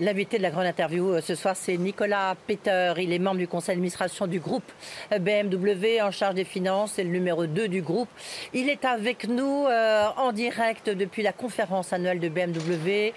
L'invité 0.00 0.38
de 0.38 0.44
la 0.44 0.50
grande 0.50 0.66
interview 0.66 1.10
euh, 1.10 1.20
ce 1.20 1.34
soir, 1.34 1.56
c'est 1.56 1.76
Nicolas 1.76 2.36
Peter. 2.46 2.92
Il 2.98 3.12
est 3.12 3.18
membre 3.18 3.38
du 3.38 3.48
conseil 3.48 3.74
d'administration 3.74 4.28
du 4.28 4.38
groupe 4.38 4.70
euh, 5.12 5.18
BMW 5.18 6.00
en 6.00 6.12
charge 6.12 6.36
des 6.36 6.44
finances. 6.44 6.92
C'est 6.94 7.02
le 7.02 7.10
numéro 7.10 7.46
2 7.46 7.66
du 7.66 7.82
groupe. 7.82 8.08
Il 8.54 8.68
est 8.68 8.84
avec 8.84 9.26
nous 9.26 9.66
euh, 9.66 10.06
en 10.16 10.30
direct 10.30 10.88
depuis 10.88 11.24
la 11.24 11.32
conférence 11.32 11.92
annuelle 11.92 12.20
de 12.20 12.28
BMW. 12.28 13.12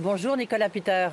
bonjour 0.00 0.36
Nicolas 0.36 0.68
Peter. 0.68 1.08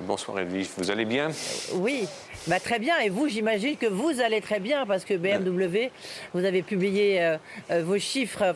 Bonsoir 0.00 0.40
Edwige, 0.40 0.68
vous 0.76 0.90
allez 0.90 1.04
bien? 1.04 1.28
Oui, 1.74 2.06
bah, 2.48 2.58
très 2.58 2.78
bien. 2.78 2.98
Et 2.98 3.08
vous, 3.08 3.28
j'imagine 3.28 3.76
que 3.76 3.86
vous 3.86 4.20
allez 4.20 4.40
très 4.40 4.58
bien 4.58 4.86
parce 4.86 5.04
que 5.04 5.14
BMW, 5.14 5.90
vous 6.34 6.44
avez 6.44 6.62
publié 6.62 7.22
euh, 7.22 7.36
euh, 7.70 7.82
vos 7.84 7.98
chiffres 7.98 8.54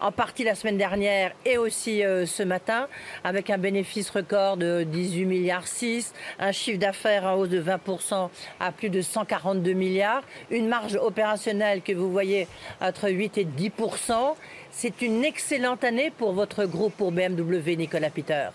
en 0.00 0.12
partie 0.12 0.44
la 0.44 0.54
semaine 0.54 0.78
dernière 0.78 1.32
et 1.44 1.58
aussi 1.58 2.02
euh, 2.02 2.24
ce 2.26 2.42
matin 2.42 2.88
avec 3.22 3.50
un 3.50 3.58
bénéfice 3.58 4.08
record 4.10 4.56
de 4.56 4.82
18 4.82 5.26
milliards 5.26 5.68
6, 5.68 6.14
un 6.38 6.52
chiffre 6.52 6.78
d'affaires 6.78 7.24
en 7.24 7.34
hausse 7.34 7.50
de 7.50 7.62
20% 7.62 8.30
à 8.58 8.72
plus 8.72 8.88
de 8.88 9.02
142 9.02 9.72
milliards, 9.72 10.22
une 10.50 10.68
marge 10.68 10.96
opérationnelle 10.96 11.82
que 11.82 11.92
vous 11.92 12.10
voyez 12.10 12.48
entre 12.80 13.10
8 13.10 13.38
et 13.38 13.44
10%. 13.44 14.34
C'est 14.70 15.02
une 15.02 15.24
excellente 15.24 15.84
année 15.84 16.10
pour 16.16 16.32
votre 16.32 16.64
groupe, 16.64 16.94
pour 16.96 17.12
BMW, 17.12 17.76
Nicolas 17.76 18.10
Peter. 18.10 18.48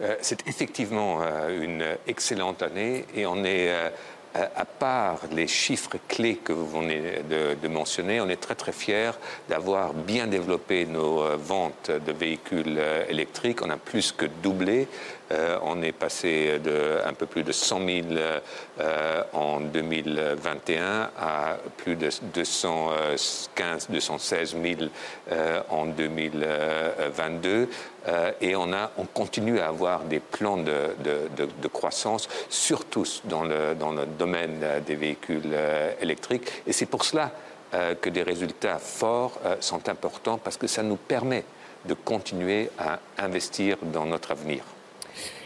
Euh, 0.00 0.14
c'est 0.20 0.46
effectivement 0.46 1.20
euh, 1.22 1.64
une 1.64 1.84
excellente 2.06 2.62
année 2.62 3.04
et 3.16 3.26
on 3.26 3.44
est 3.44 3.68
euh, 3.68 3.90
à 4.34 4.64
part 4.64 5.20
les 5.32 5.48
chiffres 5.48 5.96
clés 6.06 6.36
que 6.36 6.52
vous 6.52 6.68
venez 6.68 7.00
de, 7.28 7.68
mentionner, 7.68 8.20
on 8.20 8.28
est 8.28 8.40
très 8.40 8.54
très 8.54 8.72
fiers 8.72 9.12
d'avoir 9.48 9.94
bien 9.94 10.28
développé 10.28 10.86
nos 10.86 11.36
ventes 11.38 11.90
de 11.90 12.12
véhicules 12.12 12.78
électriques. 13.08 13.62
On 13.62 13.70
a 13.70 13.78
plus 13.78 14.12
que 14.12 14.26
doublé. 14.26 14.86
Euh, 15.30 15.58
on 15.62 15.82
est 15.82 15.92
passé 15.92 16.58
de 16.58 16.98
un 17.04 17.12
peu 17.12 17.26
plus 17.26 17.42
de 17.42 17.52
100 17.52 17.80
000 17.86 18.06
en 19.32 19.60
2021 19.60 21.10
à 21.18 21.56
plus 21.76 21.96
de 21.96 22.08
215, 22.34 23.88
216 23.90 24.56
000 24.62 24.90
en 25.68 25.86
2022. 25.86 27.68
et 28.40 28.56
on, 28.56 28.72
a, 28.72 28.90
on 28.96 29.04
continue 29.04 29.60
à 29.60 29.68
avoir 29.68 30.00
des 30.04 30.20
plans 30.20 30.56
de, 30.56 30.94
de 31.04 31.68
croissance, 31.68 32.28
surtout 32.48 33.04
dans 33.24 33.44
le, 33.44 33.74
dans 33.78 33.92
le 33.92 34.06
domaine 34.06 34.60
euh, 34.62 34.80
des 34.80 34.94
véhicules 34.94 35.42
euh, 35.52 35.92
électriques. 36.00 36.62
Et 36.66 36.72
c'est 36.72 36.86
pour 36.86 37.04
cela 37.04 37.30
euh, 37.74 37.94
que 37.94 38.10
des 38.10 38.22
résultats 38.22 38.78
forts 38.78 39.38
sont 39.60 39.88
importants 39.88 40.38
parce 40.38 40.56
que 40.56 40.66
ça 40.66 40.82
nous 40.82 40.96
permet 40.96 41.44
de 41.84 41.94
continuer 41.94 42.70
à 42.78 42.98
investir 43.18 43.76
dans 43.82 44.06
notre 44.06 44.32
avenir. 44.32 44.62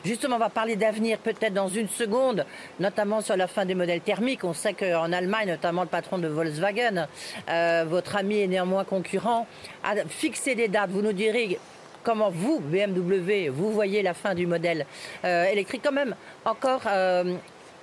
Justement, 0.04 0.36
on 0.36 0.38
va 0.38 0.50
parler 0.50 0.76
d'avenir 0.76 1.18
peut-être 1.18 1.54
dans 1.54 1.68
une 1.68 1.88
seconde, 1.88 2.44
notamment 2.80 3.20
sur 3.20 3.36
la 3.36 3.46
fin 3.46 3.64
des 3.64 3.74
modèles 3.74 4.00
thermiques. 4.00 4.44
On 4.44 4.54
sait 4.54 4.74
qu'en 4.74 5.12
Allemagne, 5.12 5.48
notamment 5.48 5.82
le 5.82 5.88
patron 5.88 6.18
de 6.18 6.28
Volkswagen, 6.28 7.06
votre 7.86 8.16
ami 8.16 8.38
et 8.38 8.46
néanmoins 8.46 8.84
concurrent, 8.84 9.46
a 9.84 9.94
fixé 10.08 10.54
des 10.54 10.68
dates. 10.68 10.90
Vous 10.90 11.02
nous 11.02 11.12
direz 11.12 11.58
comment 12.02 12.30
vous, 12.30 12.60
BMW, 12.60 13.48
vous 13.48 13.70
voyez 13.70 14.02
la 14.02 14.14
fin 14.14 14.34
du 14.34 14.46
modèle 14.46 14.86
électrique. 15.22 15.82
Quand 15.84 15.92
même, 15.92 16.14
encore 16.44 16.82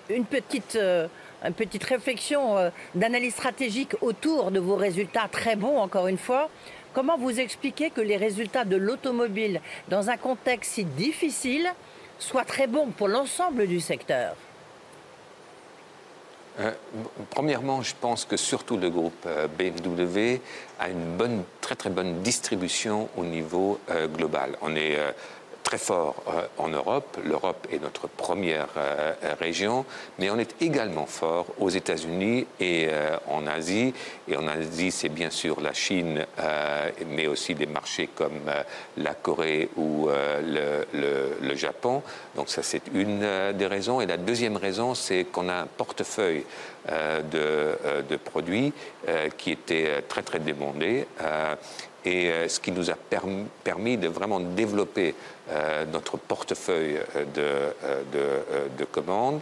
une 0.09 0.25
petite, 0.25 0.75
euh, 0.75 1.07
une 1.45 1.53
petite 1.53 1.83
réflexion 1.83 2.57
euh, 2.57 2.69
d'analyse 2.95 3.33
stratégique 3.33 3.95
autour 4.01 4.51
de 4.51 4.59
vos 4.59 4.75
résultats 4.75 5.27
très 5.31 5.55
bons, 5.55 5.77
encore 5.77 6.07
une 6.07 6.17
fois. 6.17 6.49
Comment 6.93 7.17
vous 7.17 7.39
expliquez 7.39 7.89
que 7.89 8.01
les 8.01 8.17
résultats 8.17 8.65
de 8.65 8.75
l'automobile, 8.75 9.61
dans 9.89 10.09
un 10.09 10.17
contexte 10.17 10.73
si 10.73 10.85
difficile, 10.85 11.67
soient 12.17 12.45
très 12.45 12.67
bons 12.67 12.87
pour 12.87 13.07
l'ensemble 13.07 13.67
du 13.67 13.79
secteur 13.79 14.35
euh, 16.59 16.71
premièrement, 17.29 17.81
je 17.83 17.93
pense 18.01 18.25
que 18.25 18.35
surtout 18.35 18.75
le 18.75 18.89
groupe 18.89 19.25
BMW 19.57 20.41
a 20.77 20.89
une 20.89 21.15
bonne, 21.15 21.43
très 21.61 21.75
très 21.75 21.89
bonne 21.89 22.21
distribution 22.21 23.07
au 23.15 23.23
niveau 23.23 23.79
global. 24.13 24.57
On 24.61 24.75
est 24.75 24.97
très 25.69 25.77
fort 25.77 26.15
euh, 26.27 26.47
en 26.57 26.69
Europe. 26.69 27.19
L'Europe 27.23 27.67
est 27.71 27.79
notre 27.79 28.07
première 28.07 28.69
euh, 28.75 29.13
région, 29.39 29.85
mais 30.17 30.31
on 30.31 30.39
est 30.39 30.55
également 30.61 31.05
fort 31.05 31.45
aux 31.59 31.69
États-Unis 31.69 32.47
et 32.59 32.87
euh, 32.89 33.15
en 33.27 33.45
Asie. 33.45 33.93
Et 34.27 34.35
en 34.35 34.47
Asie, 34.47 34.89
c'est 34.89 35.09
bien 35.09 35.29
sûr 35.29 35.61
la 35.61 35.73
Chine, 35.73 36.25
mais 37.07 37.27
aussi 37.27 37.53
des 37.53 37.67
marchés 37.67 38.09
comme 38.15 38.41
la 38.97 39.13
Corée 39.13 39.69
ou 39.75 40.07
le, 40.07 40.85
le, 40.93 41.55
Japon. 41.55 42.01
Donc 42.35 42.49
ça, 42.49 42.61
c'est 42.63 42.83
une 42.93 43.25
des 43.53 43.65
raisons. 43.65 44.01
Et 44.01 44.05
la 44.05 44.17
deuxième 44.17 44.55
raison, 44.57 44.93
c'est 44.93 45.25
qu'on 45.25 45.49
a 45.49 45.53
un 45.53 45.65
portefeuille 45.65 46.45
de, 47.31 47.77
de, 48.07 48.15
produits 48.17 48.71
qui 49.37 49.51
était 49.51 50.03
très 50.07 50.21
très 50.21 50.39
demandé 50.39 51.05
et 52.05 52.29
euh, 52.29 52.47
ce 52.47 52.59
qui 52.59 52.71
nous 52.71 52.89
a 52.89 52.95
permis 53.63 53.97
de 53.97 54.07
vraiment 54.07 54.39
développer 54.39 55.15
euh, 55.51 55.85
notre 55.85 56.17
portefeuille 56.17 56.99
de, 57.35 57.41
euh, 57.41 58.67
de, 58.77 58.85
commandes. 58.85 59.41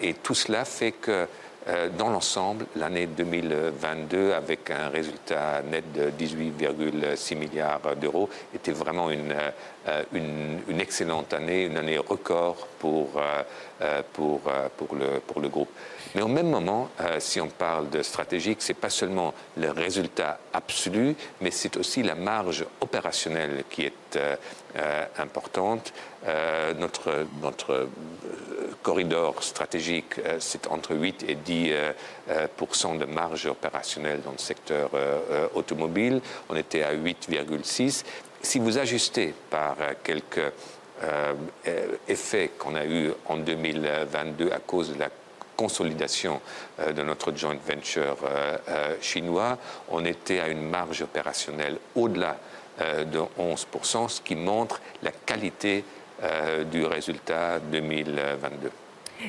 et 0.00 0.14
tout 0.14 0.34
cela 0.34 0.64
fait 0.64 0.92
que 0.92 1.26
dans 1.96 2.10
l'ensemble, 2.10 2.66
l'année 2.76 3.06
2022, 3.06 4.32
avec 4.32 4.70
un 4.70 4.88
résultat 4.88 5.62
net 5.62 5.84
de 5.92 6.10
18,6 6.10 7.36
milliards 7.36 7.96
d'euros, 7.96 8.28
était 8.54 8.72
vraiment 8.72 9.10
une, 9.10 9.34
une, 10.12 10.80
excellente 10.80 11.32
année, 11.32 11.64
une 11.64 11.78
année 11.78 11.96
record 11.96 12.68
pour, 12.78 13.20
pour, 14.12 14.40
pour, 14.76 14.94
le, 14.94 15.20
pour 15.26 15.40
le 15.40 15.48
groupe. 15.48 15.70
Mais 16.14 16.22
au 16.22 16.28
même 16.28 16.48
moment, 16.48 16.90
euh, 17.00 17.18
si 17.18 17.40
on 17.40 17.48
parle 17.48 17.90
de 17.90 18.02
stratégique, 18.02 18.62
ce 18.62 18.68
n'est 18.68 18.78
pas 18.78 18.90
seulement 18.90 19.34
le 19.56 19.70
résultat 19.70 20.38
absolu, 20.52 21.16
mais 21.40 21.50
c'est 21.50 21.76
aussi 21.76 22.04
la 22.04 22.14
marge 22.14 22.64
opérationnelle 22.80 23.64
qui 23.68 23.82
est 23.82 24.16
euh, 24.16 24.36
euh, 24.36 24.36
importante. 25.18 25.92
notre 26.78 27.26
notre 27.42 27.88
corridor 28.82 29.42
stratégique, 29.42 30.14
c'est 30.38 30.66
entre 30.66 30.94
8 30.94 31.24
et 31.28 31.36
10% 31.36 32.98
de 32.98 33.04
marge 33.04 33.46
opérationnelle 33.46 34.20
dans 34.22 34.32
le 34.32 34.38
secteur 34.38 34.90
automobile. 35.54 36.20
On 36.48 36.56
était 36.56 36.82
à 36.82 36.94
8,6. 36.94 38.04
Si 38.42 38.58
vous 38.58 38.78
ajustez 38.78 39.34
par 39.50 39.76
quelques 40.02 40.52
effets 42.08 42.50
qu'on 42.58 42.74
a 42.74 42.84
eu 42.84 43.12
en 43.26 43.36
2022 43.36 44.50
à 44.50 44.58
cause 44.58 44.92
de 44.92 44.98
la 44.98 45.08
consolidation 45.56 46.40
euh, 46.80 46.92
de 46.92 47.02
notre 47.02 47.34
joint 47.36 47.56
venture 47.66 48.16
euh, 48.24 48.56
euh, 48.68 48.96
chinois, 49.00 49.58
on 49.90 50.04
était 50.04 50.40
à 50.40 50.48
une 50.48 50.68
marge 50.68 51.02
opérationnelle 51.02 51.78
au-delà 51.94 52.36
de 52.80 53.20
11%, 53.38 54.08
ce 54.08 54.20
qui 54.20 54.34
montre 54.34 54.80
la 55.02 55.12
qualité 55.12 55.84
du 56.70 56.84
résultat 56.84 57.60
2022. 57.60 58.70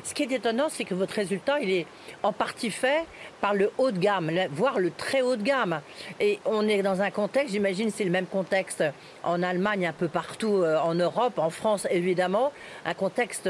Ce 0.04 0.14
qui 0.14 0.24
est 0.24 0.32
étonnant, 0.32 0.68
c'est 0.70 0.84
que 0.84 0.94
votre 0.94 1.14
résultat, 1.14 1.60
il 1.60 1.72
est 1.72 1.86
en 2.24 2.34
partie 2.34 2.72
fait 2.72 3.06
par 3.40 3.54
le 3.54 3.72
haut 3.78 3.92
de 3.92 4.00
gamme, 4.00 4.32
voire 4.52 4.80
le 4.80 4.92
très 4.92 5.22
haut 5.22 5.36
de 5.36 5.44
gamme. 5.44 5.82
Et 6.20 6.40
on 6.46 6.68
est 6.68 6.82
dans 6.82 7.02
un 7.02 7.12
contexte, 7.12 7.54
j'imagine 7.54 7.92
c'est 7.92 8.04
le 8.04 8.12
même 8.12 8.26
contexte 8.26 8.84
en 9.24 9.42
Allemagne, 9.44 9.88
un 9.88 9.94
peu 9.94 10.08
partout 10.08 10.58
euh, 10.58 10.78
en 10.80 10.96
Europe, 10.96 11.38
en 11.38 11.50
France 11.50 11.88
évidemment, 11.92 12.52
un 12.86 12.94
contexte 12.94 13.50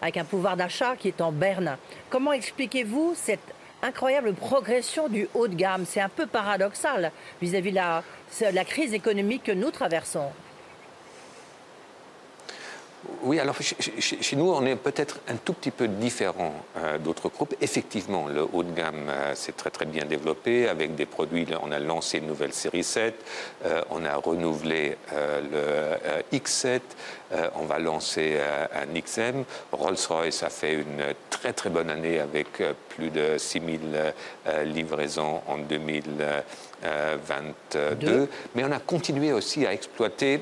avec 0.00 0.16
un 0.16 0.24
pouvoir 0.24 0.56
d'achat 0.56 0.96
qui 0.96 1.08
est 1.08 1.20
en 1.20 1.32
berne. 1.32 1.76
Comment 2.10 2.32
expliquez-vous 2.32 3.14
cette 3.14 3.54
incroyable 3.84 4.32
progression 4.34 5.08
du 5.08 5.28
haut 5.34 5.46
de 5.46 5.54
gamme 5.54 5.84
C'est 5.86 6.00
un 6.00 6.08
peu 6.08 6.26
paradoxal 6.26 7.12
vis-à-vis 7.40 7.72
de 7.72 7.76
la 7.76 8.64
crise 8.64 8.94
économique 8.94 9.44
que 9.44 9.52
nous 9.52 9.70
traversons. 9.70 10.30
Oui, 13.22 13.40
alors 13.40 13.56
chez, 13.60 14.36
nous, 14.36 14.52
on 14.52 14.64
est 14.66 14.76
peut-être 14.76 15.18
un 15.28 15.36
tout 15.36 15.54
petit 15.54 15.70
peu 15.70 15.88
différent 15.88 16.52
euh, 16.76 16.98
d'autres 16.98 17.30
groupes. 17.30 17.54
Effectivement, 17.60 18.28
le 18.28 18.46
haut 18.52 18.62
de 18.62 18.72
gamme 18.72 19.08
euh, 19.08 19.34
s'est 19.34 19.52
très 19.52 19.70
très 19.70 19.86
bien 19.86 20.04
développé 20.04 20.68
avec 20.68 20.94
des 20.94 21.06
produits. 21.06 21.46
On 21.62 21.72
a 21.72 21.78
lancé 21.78 22.18
une 22.18 22.26
nouvelle 22.26 22.52
série 22.52 22.84
7, 22.84 23.14
euh, 23.64 23.80
on 23.90 24.04
a 24.04 24.14
renouvelé 24.16 24.98
le 25.12 26.36
X7, 26.36 26.80
on 27.56 27.64
va 27.64 27.78
lancer 27.78 28.38
un 28.74 28.84
XM. 29.00 29.44
Rolls-Royce 29.72 30.42
a 30.42 30.50
fait 30.50 30.74
une 30.74 31.14
très 31.30 31.54
très 31.54 31.70
bonne 31.70 31.88
année 31.90 32.20
avec 32.20 32.62
plus 32.90 33.10
de 33.10 33.38
6000 33.38 34.12
livraisons 34.64 35.40
en 35.46 35.56
2022. 35.58 38.28
Mais 38.54 38.64
on 38.64 38.72
a 38.72 38.78
continué 38.78 39.32
aussi 39.32 39.66
à 39.66 39.72
exploiter 39.72 40.40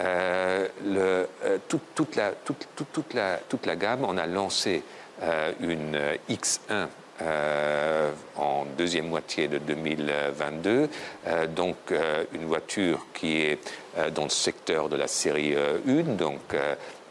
euh, 0.00 0.68
le, 0.84 1.28
euh, 1.44 1.58
toute, 1.68 2.16
la, 2.16 2.30
toute, 2.30 2.66
toute, 2.74 3.14
la, 3.14 3.38
toute, 3.48 3.66
la, 3.66 3.76
gamme, 3.76 4.04
on 4.04 4.16
a 4.18 4.26
lancé 4.26 4.82
euh, 5.22 5.52
une 5.60 5.98
X1 6.28 6.88
en 7.20 8.64
deuxième 8.76 9.08
moitié 9.08 9.48
de 9.48 9.58
2022. 9.58 10.88
donc 11.54 11.76
une 12.32 12.44
voiture 12.46 13.06
qui 13.14 13.36
est 13.42 13.58
dans 14.14 14.24
le 14.24 14.30
secteur 14.30 14.88
de 14.88 14.96
la 14.96 15.06
série 15.06 15.54
1, 15.86 16.02
donc 16.14 16.40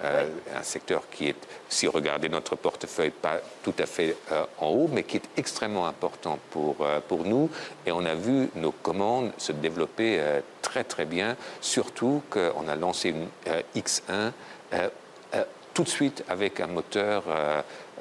euh, 0.04 0.28
un 0.54 0.64
secteur 0.64 1.04
qui 1.10 1.30
est, 1.30 1.48
si 1.70 1.86
vous 1.86 1.94
regardez 1.94 2.28
notre 2.28 2.58
portefeuille, 2.58 3.12
pas 3.12 3.40
tout 3.64 3.74
à 3.80 3.86
fait 3.86 4.18
euh, 4.34 4.44
en 4.60 4.68
haut, 4.68 4.90
mais 4.92 5.04
qui 5.04 5.16
est 5.16 5.30
extrêmement 5.38 5.88
important 5.88 6.40
pour, 6.50 6.76
euh, 6.82 7.00
pour 7.08 7.24
nous. 7.24 7.50
Et 7.86 7.92
on 7.94 8.04
a 8.04 8.14
vu 8.14 8.50
nos 8.56 8.74
commandes 8.74 9.32
se 9.38 9.54
développer 9.54 10.22
très 10.62 10.84
très 10.84 11.06
bien, 11.06 11.38
surtout 11.62 12.22
qu'on 12.30 12.68
a 12.68 12.76
lancé 12.76 13.10
une 13.10 13.28
X1 13.76 14.32
tout 15.74 15.84
de 15.84 15.90
suite 15.90 16.24
avec 16.30 16.60
un 16.60 16.68
moteur 16.68 17.24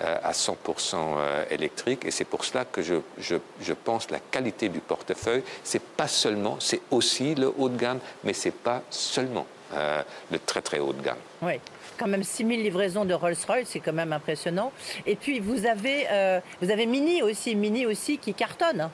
à 0.01 0.33
100% 0.33 1.51
électrique. 1.51 2.05
Et 2.05 2.11
c'est 2.11 2.25
pour 2.25 2.45
cela 2.45 2.65
que 2.65 2.83
je, 2.83 2.97
je, 3.19 3.37
je, 3.61 3.73
pense 3.73 4.11
la 4.11 4.19
qualité 4.19 4.69
du 4.69 4.81
portefeuille, 4.81 5.43
c'est 5.63 5.83
pas 5.83 6.09
seulement, 6.09 6.57
c'est 6.61 6.81
aussi 6.91 7.35
le 7.35 7.53
haut 7.57 7.69
de 7.69 7.77
gamme, 7.77 8.01
mais 8.25 8.33
c'est 8.33 8.51
pas 8.51 8.83
seulement 8.91 9.47
le 9.73 10.39
très 10.39 10.63
très 10.63 10.79
haut 10.79 10.93
de 10.93 11.03
gamme. 11.03 11.19
Oui 11.43 11.61
quand 12.03 12.09
même 12.09 12.25
6000 12.25 12.63
livraisons 12.63 13.05
de 13.05 13.15
Rolls-Royce, 13.15 13.69
c'est 13.69 13.81
quand 13.81 13.93
même 13.93 14.13
impressionnant. 14.13 14.73
Et 15.07 15.15
puis 15.15 15.39
vous 15.39 15.67
avez, 15.67 16.07
euh, 16.11 16.41
vous 16.61 16.71
avez 16.71 16.87
Mini 16.87 17.23
aussi, 17.23 17.55
Mini 17.55 17.87
aussi 17.87 18.19
qui 18.19 18.35
cartonne. 18.35 18.91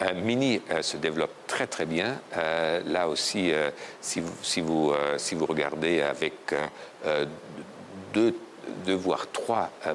Euh, 0.00 0.14
Mini 0.14 0.62
euh, 0.70 0.80
se 0.80 0.96
développe 0.96 1.32
très 1.46 1.66
très 1.66 1.84
bien. 1.84 2.18
là 2.34 3.08
aussi, 3.08 3.52
si, 4.00 4.20
vous, 4.20 4.32
si, 4.42 4.60
vous, 4.62 4.94
si 5.18 5.34
vous 5.34 5.46
regardez 5.46 6.00
avec 6.00 6.54
deux 8.14 8.34
deux 8.84 8.94
voire 8.94 9.26
trois, 9.32 9.70
euh, 9.86 9.94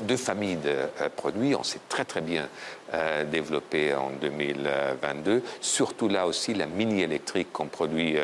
deux, 0.00 0.16
familles 0.16 0.56
de 0.56 0.70
euh, 0.70 1.08
produits. 1.14 1.54
On 1.54 1.62
s'est 1.62 1.80
très 1.88 2.04
très 2.04 2.20
bien 2.20 2.48
euh, 2.94 3.24
développé 3.24 3.94
en 3.94 4.10
2022. 4.20 5.42
Surtout 5.60 6.08
là 6.08 6.26
aussi, 6.26 6.54
la 6.54 6.66
mini 6.66 7.02
électrique 7.02 7.52
qu'on 7.52 7.66
produit 7.66 8.16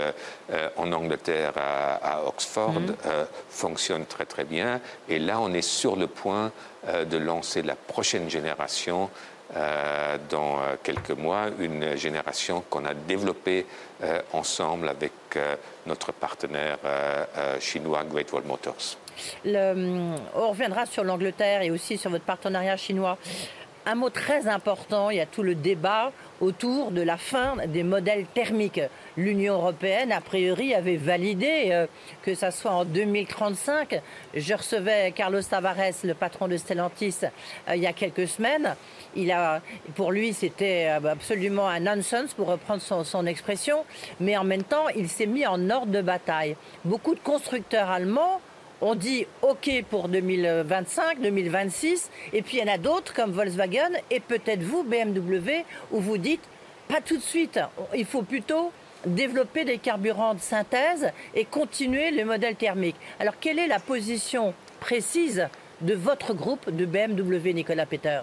en 0.77 0.93
Angleterre 0.93 1.53
à, 1.57 2.27
Oxford 2.27 2.73
mhm. 2.73 2.95
fonctionne 3.49 4.07
très 4.07 4.25
très 4.25 4.45
bien. 4.45 4.81
Et 5.09 5.19
là, 5.19 5.41
on 5.41 5.53
est 5.53 5.63
sur 5.63 5.97
le 5.97 6.07
point 6.07 6.51
de 6.87 7.17
lancer 7.17 7.63
la 7.63 7.75
prochaine 7.75 8.31
génération 8.31 9.11
dans 10.31 10.59
quelques 10.83 11.11
mois, 11.11 11.47
une 11.59 11.97
génération 11.97 12.63
qu'on 12.71 12.85
a 12.85 12.95
développée 12.95 13.67
ensemble 14.33 14.89
avec 14.89 15.13
notre 15.87 16.13
partenaire 16.13 16.79
chinois 17.61 18.05
Great 18.05 18.33
Wall 18.33 18.45
Motors. 18.45 18.97
Le, 19.45 20.15
on 20.35 20.51
reviendra 20.51 20.87
sur 20.87 21.05
l'Angleterre 21.05 21.63
et 21.63 21.71
aussi 21.71 21.99
sur 21.99 22.11
votre 22.11 22.25
partenariat 22.25 22.77
chinois. 22.77 23.19
Un 23.87 23.97
mot 23.97 24.09
très 24.09 24.49
important, 24.49 25.11
il 25.11 25.19
y 25.19 25.21
a 25.21 25.27
tout 25.27 25.43
le 25.43 25.55
débat 25.55 26.11
autour 26.41 26.91
de 26.91 27.03
la 27.03 27.19
fin 27.19 27.57
des 27.67 27.83
modèles 27.83 28.25
thermiques. 28.33 28.81
L'Union 29.19 29.55
européenne, 29.55 30.11
a 30.11 30.23
priori, 30.23 30.75
avait 30.75 30.97
validé 30.97 31.69
euh, 31.71 31.87
que 32.23 32.35
ça 32.35 32.51
soit 32.51 32.71
en 32.71 32.87
2035. 32.87 34.01
Je 34.33 34.55
recevais 34.55 35.13
Carlos 35.13 35.43
Tavares, 35.43 36.03
le 36.03 36.15
patron 36.15 36.49
de 36.49 36.57
Stellantis, 36.57 37.17
euh, 37.23 37.77
il 37.77 37.83
y 37.83 37.87
a 37.87 37.93
quelques 37.93 38.27
semaines. 38.27 38.75
Il 39.17 39.31
a, 39.31 39.61
pour 39.95 40.13
lui, 40.13 40.33
c'était 40.33 40.89
euh, 40.89 41.11
absolument 41.11 41.69
un 41.69 41.81
nonsense, 41.81 42.33
pour 42.33 42.49
reprendre 42.49 42.81
son 42.81 43.27
expression. 43.27 43.85
Mais 44.19 44.35
en 44.39 44.45
même 44.45 44.65
temps, 44.65 44.89
il 44.97 45.11
s'est 45.11 45.27
mis 45.27 45.47
en 45.47 45.69
ordre 45.69 45.93
de 45.93 46.01
bataille. 46.01 46.57
Beaucoup 46.87 47.15
de 47.15 47.21
constructeurs 47.21 47.91
allemands 47.91 48.41
on 48.85 48.95
dit 48.95 49.27
OK 49.41 49.71
pour 49.89 50.09
2025, 50.09 51.21
2026, 51.23 52.11
et 52.35 52.43
puis 52.43 52.59
il 52.59 52.67
y 52.67 52.71
en 52.71 52.73
a 52.73 52.77
d'autres 52.77 53.15
comme 53.15 53.33
Volkswagen 53.33 53.91
et 54.11 54.21
peut-être 54.21 54.63
vous, 54.63 54.85
BMW, 54.85 55.65
où 55.91 56.01
vous 56.01 56.19
dites 56.19 56.45
pas 56.87 57.01
tout 57.01 57.17
de 57.17 57.23
suite, 57.23 57.59
il 57.97 58.05
faut 58.05 58.23
plutôt 58.23 58.73
développer 59.07 59.65
des 59.65 59.79
carburants 59.79 60.35
de 60.35 60.41
synthèse 60.41 61.11
et 61.35 61.47
continuer 61.47 62.11
le 62.11 62.27
modèle 62.27 62.57
thermique. 62.57 62.97
Alors 63.19 63.35
quelle 63.41 63.59
est 63.59 63.69
la 63.69 63.81
position 63.81 64.53
précise 64.81 65.49
de 65.81 65.95
votre 65.95 66.35
groupe 66.35 66.69
de 66.69 66.85
BMW, 66.85 67.55
Nicolas 67.55 67.87
Peter? 67.87 68.21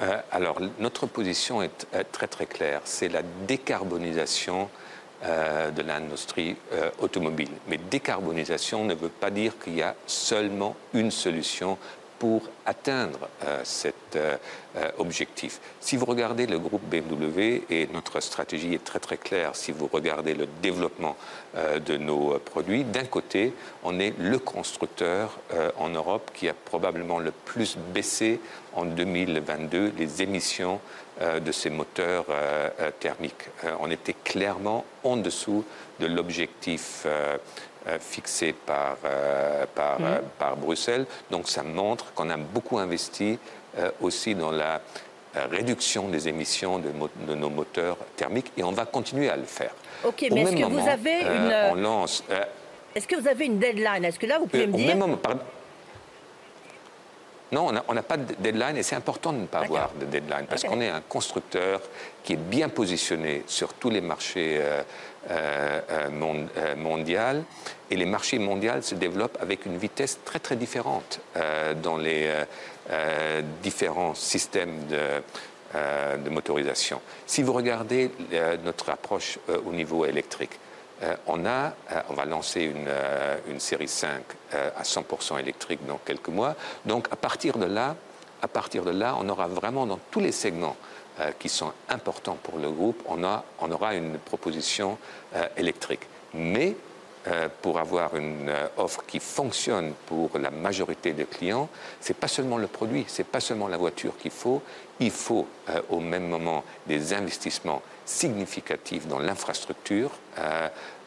Euh, 0.00 0.20
alors, 0.32 0.60
notre 0.80 1.06
position 1.06 1.62
est 1.62 1.86
très 2.10 2.26
très 2.26 2.46
claire. 2.46 2.80
C'est 2.84 3.08
la 3.08 3.22
décarbonisation 3.46 4.68
euh, 5.24 5.70
de 5.70 5.82
l'industrie 5.82 6.56
euh, 6.72 6.90
automobile. 6.98 7.48
Mais 7.68 7.78
décarbonisation 7.78 8.84
ne 8.84 8.94
veut 8.94 9.08
pas 9.08 9.30
dire 9.30 9.54
qu'il 9.58 9.74
y 9.74 9.82
a 9.82 9.94
seulement 10.06 10.76
une 10.92 11.10
solution 11.10 11.78
pour 12.24 12.48
atteindre 12.64 13.28
euh, 13.44 13.60
cet 13.64 14.16
objectif. 14.98 15.60
Si 15.80 15.96
vous 15.96 16.06
regardez 16.06 16.46
le 16.46 16.58
groupe 16.58 16.82
BMW, 16.88 17.62
et 17.68 17.86
notre 17.92 18.20
stratégie 18.20 18.72
est 18.72 18.82
très 18.82 18.98
très 18.98 19.18
claire, 19.18 19.54
si 19.54 19.72
vous 19.72 19.88
regardez 19.92 20.34
le 20.34 20.48
développement 20.62 21.16
de 21.54 21.96
nos 21.96 22.38
produits, 22.38 22.82
d'un 22.82 23.04
côté, 23.04 23.52
on 23.82 24.00
est 24.00 24.14
le 24.18 24.38
constructeur 24.38 25.38
en 25.76 25.90
Europe 25.90 26.30
qui 26.34 26.48
a 26.48 26.54
probablement 26.54 27.18
le 27.18 27.30
plus 27.30 27.76
baissé 27.92 28.40
en 28.74 28.84
2022 28.84 29.92
les 29.96 30.22
émissions 30.22 30.80
euh, 31.20 31.38
de 31.38 31.52
ces 31.52 31.70
moteurs 31.70 32.26
euh, 32.28 32.68
euh, 32.80 32.90
thermiques. 32.98 33.48
on 33.78 33.88
était 33.88 34.16
clairement 34.24 34.84
en 35.04 35.16
dessous 35.16 35.64
de 36.00 36.06
l'objectif 36.06 37.06
fixé 38.00 38.52
par, 38.52 38.96
par, 39.74 40.00
mhm. 40.00 40.20
par, 40.38 40.56
Bruxelles. 40.56 41.06
Donc 41.30 41.48
ça 41.48 41.62
montre 41.62 42.12
qu'on 42.14 42.30
a 42.30 42.36
beaucoup 42.36 42.78
investi 42.78 43.38
aussi 44.00 44.34
dans 44.34 44.50
la 44.50 44.80
réduction 45.50 46.08
des 46.08 46.28
émissions 46.28 46.78
de, 46.78 46.90
de, 47.26 47.34
nos 47.34 47.50
moteurs 47.50 47.98
thermiques 48.16 48.52
et 48.56 48.62
on 48.62 48.72
va 48.72 48.86
continuer 48.86 49.28
à 49.28 49.36
le 49.36 49.44
faire. 49.44 49.74
Ok, 50.04 50.26
mais 50.32 50.42
est-ce 50.42 50.56
que 50.56 50.64
vous 50.64 50.88
avez 50.88 51.20
une... 51.20 51.54
On 51.72 51.74
lance... 51.74 52.24
Est-ce 52.94 53.08
que 53.08 53.16
vous 53.16 53.26
avez 53.26 53.46
une 53.46 53.58
deadline? 53.58 54.04
Est-ce 54.04 54.18
que 54.18 54.26
là, 54.26 54.38
vous 54.38 54.46
pouvez 54.46 54.66
me 54.66 54.72
dire... 54.72 54.96
Non, 57.54 57.70
on 57.86 57.94
n'a 57.94 58.02
pas 58.02 58.16
de 58.16 58.34
deadline 58.34 58.76
et 58.76 58.82
c'est 58.82 58.96
important 58.96 59.32
de 59.32 59.38
ne 59.38 59.46
pas 59.46 59.60
avoir 59.60 59.92
de 59.92 60.06
deadline 60.06 60.46
parce 60.48 60.64
qu'on 60.64 60.80
est 60.80 60.88
un 60.88 61.02
constructeur 61.02 61.80
qui 62.24 62.32
est 62.32 62.36
bien 62.36 62.68
positionné 62.68 63.44
sur 63.46 63.74
tous 63.74 63.90
les 63.90 64.00
marchés 64.00 64.58
euh, 64.60 64.82
euh, 65.30 65.80
euh, 65.90 66.76
mondiaux 66.76 67.44
et 67.90 67.96
les 67.96 68.06
marchés 68.06 68.38
mondiaux 68.38 68.82
se 68.82 68.94
développent 68.94 69.38
avec 69.40 69.66
une 69.66 69.76
vitesse 69.76 70.18
très 70.24 70.38
très 70.38 70.56
différente 70.56 71.20
dans 71.82 71.96
les 71.96 72.30
différents 73.62 74.14
systèmes 74.14 74.86
de, 74.88 76.30
motorisation. 76.30 77.00
Si 77.26 77.42
vous 77.42 77.52
regardez 77.52 78.10
notre 78.64 78.90
approche 78.90 79.38
au 79.66 79.72
niveau 79.72 80.06
électrique, 80.06 80.58
euh, 81.02 81.16
on, 81.26 81.44
a, 81.44 81.72
euh, 81.92 82.00
on 82.08 82.14
va 82.14 82.24
lancer 82.24 82.62
une, 82.62 82.86
euh, 82.88 83.36
une 83.48 83.58
série 83.58 83.88
5 83.88 84.22
à 84.76 84.82
100% 84.82 85.38
électrique 85.40 85.84
dans 85.86 85.98
quelques 85.98 86.28
mois. 86.28 86.54
Donc 86.86 87.08
à 87.10 87.16
partir 87.16 87.58
de 87.58 87.66
là, 87.66 87.96
à 88.40 88.46
partir 88.46 88.84
de 88.84 88.92
là, 88.92 89.16
on 89.18 89.28
aura 89.28 89.48
vraiment 89.48 89.86
dans 89.86 89.98
tous 90.12 90.20
les 90.20 90.30
segments 90.30 90.76
qui 91.38 91.48
sont 91.48 91.72
importants 91.88 92.36
pour 92.42 92.58
le 92.58 92.70
groupe, 92.70 93.02
on, 93.06 93.22
a, 93.22 93.44
on 93.60 93.70
aura 93.70 93.94
une 93.94 94.18
proposition 94.18 94.98
électrique. 95.56 96.08
Mais 96.34 96.74
pour 97.62 97.78
avoir 97.78 98.16
une 98.16 98.50
offre 98.76 99.04
qui 99.06 99.20
fonctionne 99.20 99.92
pour 100.06 100.36
la 100.38 100.50
majorité 100.50 101.12
des 101.12 101.24
clients, 101.24 101.68
c'est 102.00 102.16
pas 102.16 102.26
seulement 102.26 102.58
le 102.58 102.66
produit, 102.66 103.04
c'est 103.06 103.26
pas 103.26 103.38
seulement 103.38 103.68
la 103.68 103.76
voiture 103.76 104.16
qu'il 104.18 104.32
faut, 104.32 104.60
il 104.98 105.12
faut 105.12 105.46
au 105.88 106.00
même 106.00 106.26
moment 106.26 106.64
des 106.86 107.14
investissements 107.14 107.80
significatifs 108.04 109.06
dans 109.06 109.20
l'infrastructure, 109.20 110.10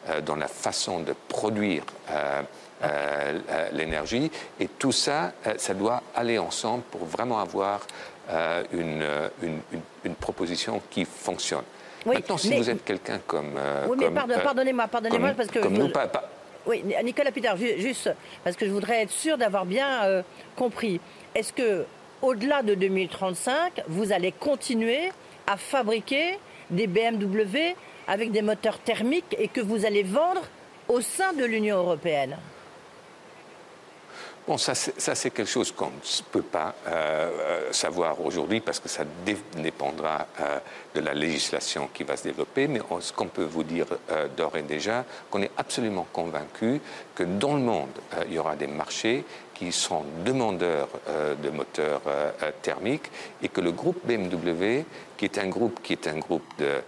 euh, 0.08 0.20
dans 0.20 0.36
la 0.36 0.48
façon 0.48 1.00
de 1.00 1.14
produire 1.28 1.82
euh, 2.10 2.42
euh, 2.82 3.68
l'énergie. 3.72 4.30
Et 4.60 4.68
tout 4.68 4.92
ça, 4.92 5.32
ça 5.56 5.74
doit 5.74 6.02
aller 6.14 6.38
ensemble 6.38 6.82
pour 6.84 7.04
vraiment 7.04 7.40
avoir 7.40 7.86
une, 8.72 9.04
une, 10.04 10.14
proposition 10.14 10.82
qui 10.90 11.04
fonctionne. 11.04 11.62
Maintenant, 12.06 12.36
si 12.36 12.56
vous 12.56 12.70
êtes 12.70 12.84
quelqu'un 12.84 13.20
comme... 13.26 13.58
oui, 13.88 13.96
mais 13.98 14.10
pardonnez-moi, 14.10 14.86
pardonnez-moi, 14.88 15.30
parce 15.36 15.48
que... 15.48 15.58
Oui, 16.66 16.84
Nicolas 17.02 17.32
Peter, 17.32 17.52
juste 17.78 18.10
parce 18.44 18.54
que 18.54 18.66
je 18.66 18.70
voudrais 18.70 19.02
être 19.02 19.10
sûr 19.10 19.38
d'avoir 19.38 19.64
bien 19.64 20.22
compris. 20.54 21.00
Est-ce 21.34 21.52
que, 21.52 21.86
au-delà 22.20 22.62
de 22.62 22.74
2035, 22.74 23.84
vous 23.88 24.12
allez 24.12 24.32
continuer 24.32 25.10
à 25.46 25.56
fabriquer 25.56 26.38
des 26.70 26.86
BMW 26.86 27.74
avec 28.06 28.32
des 28.32 28.42
moteurs 28.42 28.78
thermiques 28.78 29.34
et 29.38 29.48
que 29.48 29.60
vous 29.60 29.86
allez 29.86 30.02
vendre 30.02 30.42
au 30.88 31.00
sein 31.00 31.32
de 31.32 31.44
l'Union 31.44 31.78
européenne? 31.78 32.36
Bon, 34.48 34.56
ça, 34.56 34.74
c'est 34.74 35.28
quelque 35.28 35.44
chose 35.44 35.72
qu'on 35.72 35.88
ne 35.88 36.22
peut 36.32 36.40
pas 36.40 36.74
euh, 36.86 37.70
savoir 37.70 38.24
aujourd'hui 38.24 38.60
parce 38.60 38.80
que 38.80 38.88
ça 38.88 39.04
dépendra 39.56 40.26
de 40.94 41.00
la 41.00 41.12
législation 41.12 41.90
qui 41.92 42.02
va 42.02 42.16
se 42.16 42.22
développer. 42.22 42.66
Mais 42.66 42.80
ce 43.00 43.12
qu'on 43.12 43.26
peut 43.26 43.44
vous 43.44 43.62
dire 43.62 43.84
d'ores 44.38 44.56
et 44.56 44.62
déjà, 44.62 45.04
qu'on 45.28 45.42
est 45.42 45.50
absolument 45.58 46.06
convaincu 46.14 46.80
que 47.14 47.24
dans 47.24 47.52
le 47.52 47.60
monde, 47.60 47.90
il 48.26 48.32
y 48.32 48.38
aura 48.38 48.56
des 48.56 48.68
marchés 48.68 49.22
qui 49.52 49.70
seront 49.70 50.06
demandeurs 50.24 50.88
de 51.42 51.50
moteurs 51.50 52.00
thermiques 52.62 53.10
et 53.42 53.50
que 53.50 53.60
le 53.60 53.72
groupe 53.72 54.00
BMW, 54.06 54.86
qui 55.18 55.26
est 55.26 55.36
un 55.36 55.48
groupe 55.48 55.82
qui 55.82 55.92
est 55.92 56.08
un 56.08 56.20
groupe 56.20 56.50
de 56.58 56.80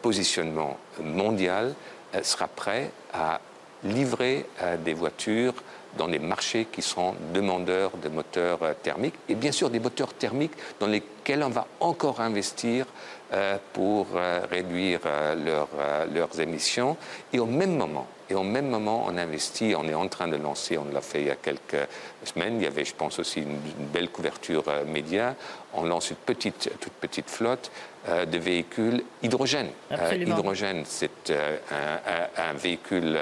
positionnement 0.00 0.78
mondial, 0.98 1.74
sera 2.22 2.48
prêt 2.48 2.90
à 3.12 3.38
livrer 3.84 4.46
des 4.82 4.94
voitures 4.94 5.52
dans 5.96 6.06
les 6.06 6.18
marchés 6.18 6.66
qui 6.70 6.82
seront 6.82 7.14
demandeurs 7.34 7.92
de 8.02 8.08
moteurs 8.08 8.62
euh, 8.62 8.74
thermiques 8.82 9.14
et 9.28 9.34
bien 9.34 9.52
sûr 9.52 9.70
des 9.70 9.80
moteurs 9.80 10.14
thermiques 10.14 10.52
dans 10.78 10.86
lesquels 10.86 11.42
on 11.42 11.48
va 11.48 11.66
encore 11.80 12.20
investir 12.20 12.86
euh, 13.32 13.58
pour 13.72 14.08
euh, 14.14 14.40
réduire 14.50 15.00
leurs 15.44 16.40
émissions 16.40 16.96
et 17.32 17.38
au 17.38 17.46
même 17.46 17.76
moment 17.76 18.06
et 18.28 18.34
au 18.34 18.44
même 18.44 18.68
moment, 18.68 19.06
on 19.08 19.16
investit, 19.16 19.74
on 19.76 19.88
est 19.88 19.94
en 19.94 20.06
train 20.06 20.28
de 20.28 20.36
lancer, 20.36 20.78
on 20.78 20.84
l'a 20.92 21.00
fait 21.00 21.22
il 21.22 21.26
y 21.26 21.30
a 21.32 21.34
quelques 21.34 21.88
semaines, 22.24 22.58
il 22.60 22.62
y 22.62 22.66
avait, 22.68 22.84
je 22.84 22.94
pense, 22.94 23.18
aussi 23.18 23.40
une, 23.40 23.58
belle 23.92 24.08
couverture 24.08 24.62
média. 24.86 25.34
On 25.74 25.82
lance 25.82 26.10
une 26.10 26.16
petite, 26.16 26.70
toute 26.78 26.92
petite 26.92 27.28
flotte 27.28 27.72
de 28.08 28.38
véhicules 28.38 29.02
hydrogène. 29.24 29.70
hydrogène, 29.90 30.84
c'est 30.86 31.32
un, 31.32 32.50
un, 32.50 32.52
véhicule 32.52 33.18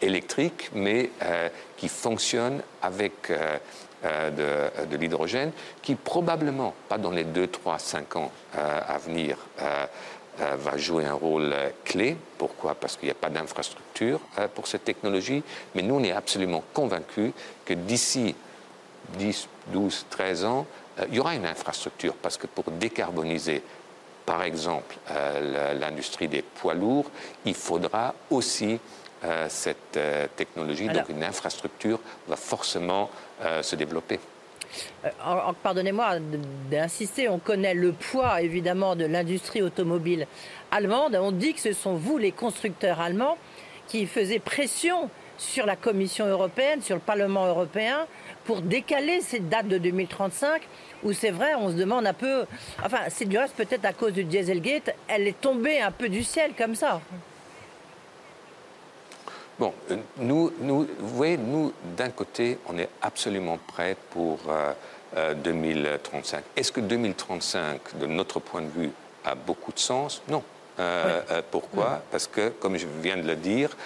électrique, 0.00 0.70
mais 0.74 1.10
euh, 1.22 1.48
qui 1.76 1.88
fonctionne 1.88 2.62
avec 2.82 3.30
euh, 3.30 3.58
euh, 4.04 4.70
de, 4.86 4.96
l'hydrogène, 4.96 5.52
qui 5.82 5.94
probablement, 5.94 6.74
pas 6.88 6.98
dans 6.98 7.10
les 7.10 7.24
2, 7.24 7.46
3, 7.46 7.78
5 7.78 8.16
ans 8.16 8.32
à 8.54 8.98
venir, 8.98 9.36
va 10.38 10.76
jouer 10.76 11.04
un 11.04 11.14
rôle 11.14 11.54
clé. 11.84 12.16
Pourquoi? 12.36 12.74
Parce 12.74 12.96
qu'il 12.96 13.06
n'y 13.06 13.12
a 13.12 13.14
pas 13.14 13.30
d'infrastructure 13.30 14.18
pour 14.54 14.66
cette 14.66 14.84
technologie. 14.84 15.44
Mais 15.74 15.82
nous, 15.82 15.94
on 15.94 16.02
est 16.02 16.12
absolument 16.12 16.64
convaincus 16.72 17.32
que 17.64 17.74
d'ici 17.74 18.34
10, 19.18 19.48
12, 19.68 20.06
13 20.10 20.44
ans, 20.44 20.66
il 21.08 21.14
y 21.14 21.20
aura 21.20 21.36
une 21.36 21.46
infrastructure. 21.46 22.14
Parce 22.14 22.36
que 22.36 22.48
pour 22.48 22.64
décarboniser 22.72 23.62
par 24.26 24.42
exemple 24.42 24.96
l'industrie 25.78 26.28
des 26.28 26.42
poids 26.42 26.74
lourds, 26.74 27.10
il 27.44 27.54
faudra 27.54 28.14
aussi 28.30 28.80
euh, 29.24 29.46
cette 29.48 29.96
euh, 29.96 30.26
technologie. 30.36 30.88
donc 30.88 31.08
une 31.08 31.22
infrastructure 31.22 32.00
va 32.26 32.36
forcément 32.36 33.08
euh, 33.44 33.62
se 33.62 33.76
développer. 33.76 34.18
Pardonnez-moi 35.62 36.16
d'insister, 36.70 37.28
on 37.28 37.38
connaît 37.38 37.74
le 37.74 37.92
poids 37.92 38.40
évidemment 38.40 38.96
de 38.96 39.04
l'industrie 39.04 39.62
automobile 39.62 40.26
allemande. 40.70 41.16
On 41.20 41.30
dit 41.30 41.54
que 41.54 41.60
ce 41.60 41.72
sont 41.72 41.94
vous, 41.94 42.18
les 42.18 42.32
constructeurs 42.32 43.00
allemands, 43.00 43.36
qui 43.86 44.06
faisaient 44.06 44.38
pression 44.38 45.10
sur 45.38 45.66
la 45.66 45.76
Commission 45.76 46.26
européenne, 46.26 46.82
sur 46.82 46.96
le 46.96 47.00
Parlement 47.00 47.46
européen, 47.46 48.06
pour 48.44 48.60
décaler 48.60 49.20
cette 49.20 49.48
date 49.48 49.68
de 49.68 49.78
2035, 49.78 50.62
où 51.04 51.12
c'est 51.12 51.30
vrai, 51.30 51.54
on 51.54 51.70
se 51.70 51.76
demande 51.76 52.06
un 52.06 52.14
peu, 52.14 52.44
enfin 52.84 53.00
c'est 53.08 53.26
du 53.26 53.38
reste 53.38 53.54
peut-être 53.54 53.84
à 53.84 53.92
cause 53.92 54.12
du 54.12 54.24
Dieselgate, 54.24 54.94
elle 55.08 55.28
est 55.28 55.40
tombée 55.40 55.80
un 55.80 55.90
peu 55.90 56.08
du 56.08 56.24
ciel 56.24 56.52
comme 56.56 56.74
ça. 56.74 57.00
Bon, 59.58 59.72
euh, 59.90 59.96
nous, 60.18 60.52
nous, 60.60 60.86
vous 60.98 61.16
voyez, 61.16 61.36
nous, 61.36 61.72
d'un 61.96 62.10
côté, 62.10 62.58
on 62.68 62.78
est 62.78 62.88
absolument 63.00 63.58
prêts 63.66 63.96
pour 64.10 64.38
2035. 65.44 66.36
Euh, 66.36 66.40
euh, 66.40 66.42
Est-ce 66.56 66.72
que 66.72 66.80
2035, 66.80 67.98
de 67.98 68.06
notre 68.06 68.40
point 68.40 68.62
de 68.62 68.68
vue, 68.68 68.90
a 69.24 69.34
beaucoup 69.34 69.72
de 69.72 69.78
sens? 69.78 70.22
Non. 70.28 70.42
Euh, 70.78 71.20
euh, 71.30 71.42
pourquoi? 71.50 72.02
Parce 72.10 72.26
que, 72.26 72.48
comme 72.48 72.78
je 72.78 72.86
viens 73.02 73.18
de 73.18 73.26
le 73.26 73.36
dire, 73.36 73.76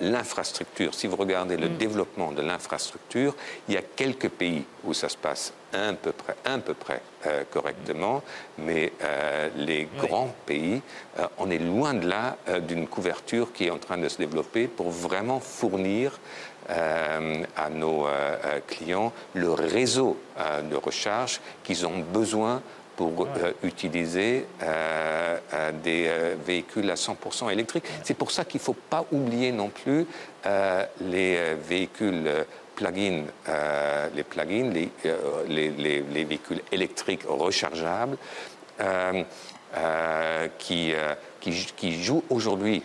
l'infrastructure, 0.00 0.94
si 0.94 1.06
vous 1.06 1.16
regardez 1.16 1.56
le 1.56 1.68
mm. 1.68 1.76
développement 1.76 2.32
de 2.32 2.42
l'infrastructure, 2.42 3.34
il 3.68 3.74
y 3.74 3.78
a 3.78 3.82
quelques 3.82 4.28
pays 4.28 4.64
où 4.84 4.92
ça 4.92 5.08
se 5.08 5.16
passe 5.16 5.52
un 5.72 5.94
peu 5.94 6.12
près, 6.12 6.36
un 6.44 6.58
peu 6.58 6.74
près 6.74 7.00
correctement, 7.50 8.22
mais 8.58 8.92
les 9.56 9.88
grands 9.98 10.34
pays, 10.46 10.80
on 11.38 11.50
est 11.50 11.58
loin 11.58 11.94
de 11.94 12.08
là 12.08 12.36
d'une 12.66 12.86
couverture 12.86 13.52
qui 13.52 13.66
est 13.66 13.70
en 13.70 13.78
train 13.78 13.98
de 13.98 14.08
se 14.08 14.18
développer 14.18 14.68
pour 14.68 14.90
vraiment 14.90 15.38
fournir 15.38 16.18
à 16.68 17.70
nos 17.70 18.06
clients 18.66 19.12
le 19.34 19.52
réseau 19.52 20.16
de 20.38 20.76
recharge 20.76 21.40
qu'ils 21.62 21.86
ont 21.86 21.98
besoin 21.98 22.62
pour 23.00 23.26
euh, 23.26 23.52
utiliser 23.62 24.44
euh, 24.62 25.38
euh, 25.54 25.72
des 25.82 26.10
véhicules 26.44 26.90
à 26.90 26.96
100% 26.96 27.50
électriques. 27.50 27.86
C'est 28.04 28.12
pour 28.12 28.30
ça 28.30 28.44
qu'il 28.44 28.60
ne 28.60 28.64
faut 28.64 28.76
pas 28.90 29.06
oublier 29.10 29.52
non 29.52 29.70
plus 29.70 30.06
les 31.00 31.54
véhicules 31.66 32.28
plug-in, 32.80 33.24
les 34.14 34.22
plug-in, 34.22 34.70
les, 34.70 34.90
les, 35.48 36.02
les, 36.02 36.24
véhicules 36.24 36.62
électriques 36.72 37.24
rechargeables. 37.28 38.16
qui, 40.58 40.92
qui, 41.40 41.50
qui, 41.76 42.02
jouent 42.02 42.24
aujourd'hui 42.30 42.82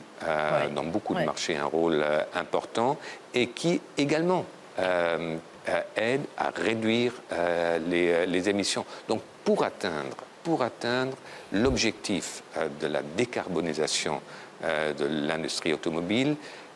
dans 0.75 0.83
beaucoup 0.83 1.15
de 1.15 1.23
marchés 1.23 1.55
un 1.55 1.65
rôle 1.65 2.03
important 2.35 2.97
et 3.33 3.47
qui 3.47 3.81
également 3.97 4.45
aident 4.77 6.27
à 6.37 6.49
réduire 6.49 7.13
les, 7.87 8.49
émissions. 8.49 8.85
Donc 9.07 9.21
pour 9.45 9.63
atteindre, 9.63 10.17
pour 10.43 10.61
atteindre 10.61 11.17
l'objectif 11.51 12.43
euh, 12.57 12.67
de 12.79 12.87
la 12.87 13.01
décarbonisation 13.01 14.21
euh, 14.63 14.93
de 14.93 15.05
l'industrie 15.05 15.73
automobile, 15.73 16.35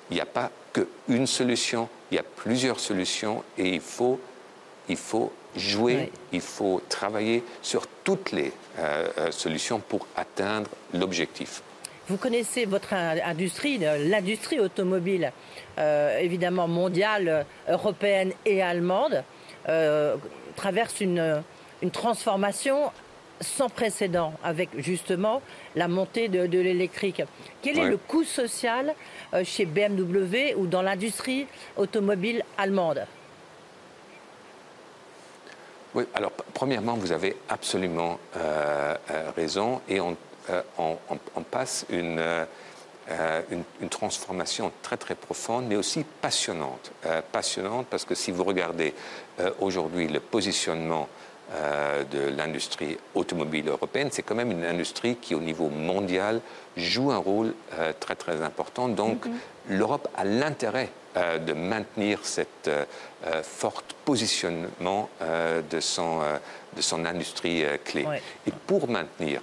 il 0.09 0.15
n'y 0.15 0.21
a 0.21 0.25
pas 0.25 0.51
qu'une 0.73 1.27
solution, 1.27 1.89
il 2.11 2.15
y 2.15 2.19
a 2.19 2.23
plusieurs 2.23 2.79
solutions 2.79 3.43
et 3.57 3.75
il 3.75 3.81
faut, 3.81 4.19
il 4.87 4.97
faut 4.97 5.31
jouer, 5.55 6.11
il 6.31 6.41
faut 6.41 6.81
travailler 6.89 7.43
sur 7.61 7.87
toutes 8.03 8.31
les 8.31 8.51
euh, 8.77 9.31
solutions 9.31 9.79
pour 9.79 10.07
atteindre 10.15 10.69
l'objectif. 10.93 11.61
Vous 12.07 12.17
connaissez 12.17 12.65
votre 12.65 12.93
industrie, 12.93 13.77
l'industrie 13.77 14.59
automobile, 14.59 15.31
évidemment 15.77 16.67
mondiale, 16.67 17.45
européenne 17.67 18.33
et 18.47 18.63
allemande, 18.63 19.23
traverse 20.55 21.01
une, 21.01 21.43
une 21.83 21.91
transformation 21.91 22.91
sans 23.41 23.69
précédent 23.69 24.33
avec 24.43 24.69
justement 24.77 25.41
la 25.75 25.87
montée 25.87 26.27
de, 26.27 26.59
l'électrique. 26.59 27.21
Quel 27.61 27.79
est 27.79 27.89
le 27.89 27.97
coût 27.97 28.23
social 28.23 28.93
euh, 29.33 29.43
chez 29.43 29.65
BMW 29.65 30.55
ou 30.55 30.67
dans 30.67 30.81
l'industrie 30.81 31.47
automobile 31.77 32.43
allemande? 32.57 33.05
Oui, 35.95 36.03
alors 36.13 36.31
premièrement, 36.53 36.93
vous 36.93 37.11
avez 37.11 37.35
absolument 37.49 38.19
euh, 38.37 38.95
euh, 39.09 39.31
raison 39.35 39.81
et 39.89 39.99
on, 39.99 40.15
passe 41.49 41.85
une, 41.89 42.21
une, 43.81 43.89
transformation 43.89 44.71
très 44.83 44.97
très 44.97 45.15
profonde, 45.15 45.65
mais 45.67 45.75
aussi 45.75 46.03
passionnante. 46.21 46.91
passionnante 47.31 47.87
parce 47.89 48.05
que 48.05 48.15
si 48.15 48.31
vous 48.31 48.43
regardez 48.43 48.93
aujourd'hui 49.59 50.07
le 50.07 50.19
positionnement 50.19 51.07
euh, 51.51 52.03
de 52.03 52.29
l'industrie 52.37 52.95
automobile 53.15 53.69
européenne, 53.69 54.09
c'est 54.11 54.21
quand 54.21 54.35
même 54.35 54.51
une 54.51 54.65
industrie 54.65 55.15
qui, 55.15 55.33
au 55.33 55.39
niveau 55.39 55.69
mondial, 55.69 56.41
joue 56.77 57.11
un 57.11 57.17
rôle 57.17 57.55
euh, 57.73 57.91
très 57.99 58.13
très 58.15 58.43
important. 58.43 58.87
Donc, 58.87 59.25
mhm. 59.25 59.33
l'Europe 59.69 60.07
a 60.15 60.25
l'intérêt 60.25 60.89
euh, 61.17 61.39
de 61.39 61.53
maintenir 61.53 62.19
cet 62.21 62.69
fort 63.43 63.81
positionnement 64.05 65.09
de, 65.19 65.79
son, 65.79 66.19
de 66.75 66.81
son 66.81 67.03
industrie 67.03 67.63
clé. 67.83 68.05
Et 68.47 68.51
pour 68.67 68.87
maintenir 68.87 69.41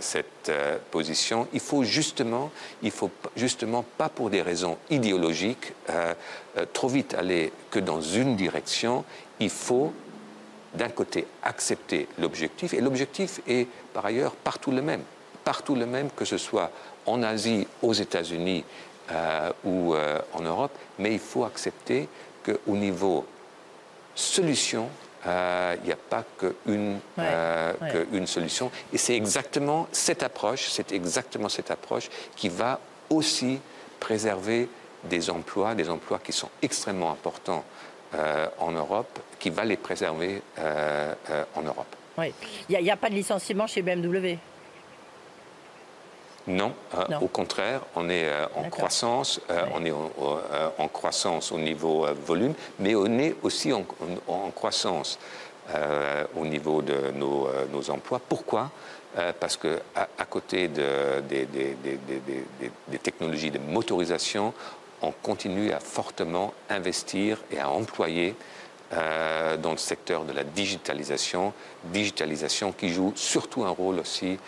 cette 0.00 0.50
position, 0.90 1.46
il 1.52 1.60
faut 1.60 1.84
justement, 1.84 2.50
il 2.82 2.90
faut 2.90 3.10
justement 3.36 3.84
pas 3.98 4.08
pour 4.08 4.30
des 4.30 4.42
raisons 4.42 4.78
idéologiques 4.90 5.72
trop 6.72 6.88
vite 6.88 7.14
aller 7.14 7.52
que 7.70 7.78
dans 7.78 8.00
une 8.00 8.34
direction. 8.34 9.04
Il 9.38 9.50
faut 9.50 9.92
d'un 10.74 10.88
côté, 10.88 11.26
accepter 11.42 12.08
l'objectif, 12.18 12.74
et 12.74 12.80
l'objectif 12.80 13.40
est 13.46 13.66
par 13.92 14.06
ailleurs 14.06 14.32
partout 14.32 14.70
le 14.70 14.82
même. 14.82 15.02
Partout 15.44 15.74
le 15.74 15.86
même, 15.86 16.10
que 16.10 16.24
ce 16.24 16.36
soit 16.36 16.70
en 17.06 17.22
Asie, 17.22 17.66
aux 17.82 17.94
États-Unis 17.94 18.64
euh, 19.10 19.50
ou 19.64 19.94
euh, 19.94 20.20
en 20.34 20.42
Europe, 20.42 20.76
mais 20.98 21.12
il 21.12 21.18
faut 21.18 21.44
accepter 21.44 22.08
qu'au 22.44 22.76
niveau 22.76 23.26
solution, 24.14 24.90
euh, 25.26 25.76
il 25.82 25.86
n'y 25.86 25.92
a 25.92 25.96
pas 25.96 26.24
qu'une 26.38 26.98
une 28.12 28.26
solution. 28.26 28.70
Et 28.92 28.98
c'est 28.98 29.14
exactement 29.14 29.88
cette 29.92 30.22
approche, 30.22 30.68
c'est 30.68 30.92
exactement 30.92 31.48
cette 31.48 31.70
approche 31.70 32.10
qui 32.36 32.48
va 32.48 32.80
aussi 33.08 33.60
préserver 33.98 34.68
des 35.04 35.30
emplois, 35.30 35.74
des 35.74 35.88
emplois 35.88 36.18
qui 36.18 36.32
sont 36.32 36.50
extrêmement 36.60 37.10
importants 37.10 37.64
en 38.58 38.72
Europe 38.72 39.18
qui 39.38 39.50
va 39.50 39.64
les 39.64 39.76
préserver 39.76 40.42
en 40.58 41.62
Europe. 41.62 41.96
Oui. 42.16 42.32
Il 42.68 42.78
n'y 42.82 42.90
a, 42.90 42.96
pas 42.96 43.08
de 43.08 43.14
licenciement 43.14 43.66
chez 43.66 43.82
BMW 43.82 44.38
non, 46.46 46.72
au 47.20 47.26
contraire, 47.26 47.82
on 47.94 48.08
est 48.08 48.26
en 48.56 48.70
croissance, 48.70 49.38
on 49.74 49.84
est 49.84 49.92
en, 49.92 50.88
croissance 50.88 51.52
au 51.52 51.58
niveau 51.58 52.06
volume, 52.24 52.54
mais 52.78 52.94
on 52.94 53.18
est 53.18 53.36
aussi 53.42 53.70
en, 53.70 53.84
croissance 54.54 55.18
au 56.34 56.46
niveau 56.46 56.80
de 56.80 57.10
nos, 57.14 57.48
nos 57.70 57.90
emplois. 57.90 58.18
Pourquoi? 58.26 58.70
Euh, 59.16 59.32
parce 59.38 59.56
que 59.56 59.80
à, 59.94 60.26
côté 60.26 60.68
de, 60.68 61.20
des, 61.28 62.98
technologies 62.98 63.50
de 63.50 63.58
motorisation, 63.58 64.52
on 65.02 65.12
continue 65.22 65.72
à 65.72 65.80
fortement 65.80 66.52
investir 66.68 67.38
et 67.50 67.58
à 67.58 67.70
employer 67.70 68.34
euh, 68.94 69.56
dans 69.56 69.72
le 69.72 69.76
secteur 69.76 70.24
de 70.24 70.32
la 70.32 70.44
digitalisation, 70.44 71.52
digitalisation 71.84 72.72
qui 72.72 72.88
joue 72.88 73.12
surtout 73.16 73.64
un 73.64 73.70
rôle 73.70 73.98
aussi 73.98 74.38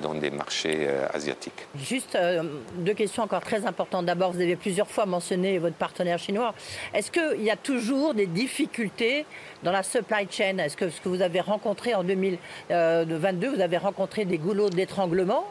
dans 0.00 0.14
des 0.14 0.30
marchés 0.30 0.86
euh, 0.88 1.06
asiatiques. 1.12 1.66
Juste 1.76 2.14
euh, 2.14 2.42
deux 2.78 2.94
questions 2.94 3.22
encore 3.22 3.40
très 3.40 3.66
importantes. 3.66 4.06
D'abord, 4.06 4.32
vous 4.32 4.40
avez 4.40 4.56
plusieurs 4.56 4.88
fois 4.88 5.06
mentionné 5.06 5.58
votre 5.58 5.76
partenaire 5.76 6.18
chinois. 6.18 6.54
Est-ce 6.94 7.10
qu'il 7.10 7.42
y 7.42 7.50
a 7.50 7.56
toujours 7.56 8.14
des 8.14 8.26
difficultés 8.26 9.26
dans 9.62 9.72
la 9.72 9.82
supply 9.82 10.28
chain? 10.30 10.58
Est-ce 10.58 10.76
que 10.76 10.90
ce 10.90 11.00
que 11.00 11.08
vous 11.08 11.22
avez 11.22 11.40
rencontré 11.40 11.94
en 11.94 12.04
2022, 12.04 13.56
vous 13.56 13.60
avez 13.60 13.78
rencontré 13.78 14.24
des 14.24 14.38
goulots 14.38 14.70
d'étranglement, 14.70 15.44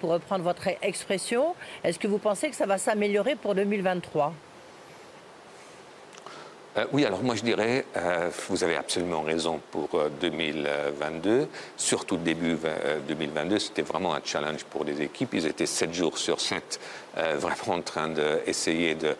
pour 0.00 0.10
reprendre 0.10 0.42
votre 0.42 0.68
expression? 0.82 1.54
Est-ce 1.84 1.98
que 1.98 2.08
vous 2.08 2.18
pensez 2.18 2.50
que 2.50 2.56
ça 2.56 2.66
va 2.66 2.78
s'améliorer 2.78 3.36
pour 3.36 3.54
2023 3.54 4.32
euh, 6.76 6.84
oui, 6.92 7.06
alors 7.06 7.22
moi 7.22 7.34
je 7.34 7.42
dirais, 7.42 7.86
euh, 7.96 8.28
vous 8.48 8.62
avez 8.62 8.76
absolument 8.76 9.22
raison 9.22 9.60
pour 9.70 9.88
2022, 10.20 11.30
euh, 11.30 11.44
surtout 11.76 12.18
début 12.18 12.58
2022, 13.08 13.58
c'était 13.58 13.82
vraiment 13.82 14.14
un 14.14 14.20
challenge 14.22 14.64
pour 14.64 14.84
les 14.84 15.00
équipes. 15.00 15.32
Ils 15.34 15.46
étaient 15.46 15.66
7 15.66 15.94
jours 15.94 16.18
sur 16.18 16.40
7 16.40 16.80
vraiment 17.38 17.78
en 17.78 17.80
train 17.80 18.10
d'essayer 18.10 18.94
de, 18.94 19.16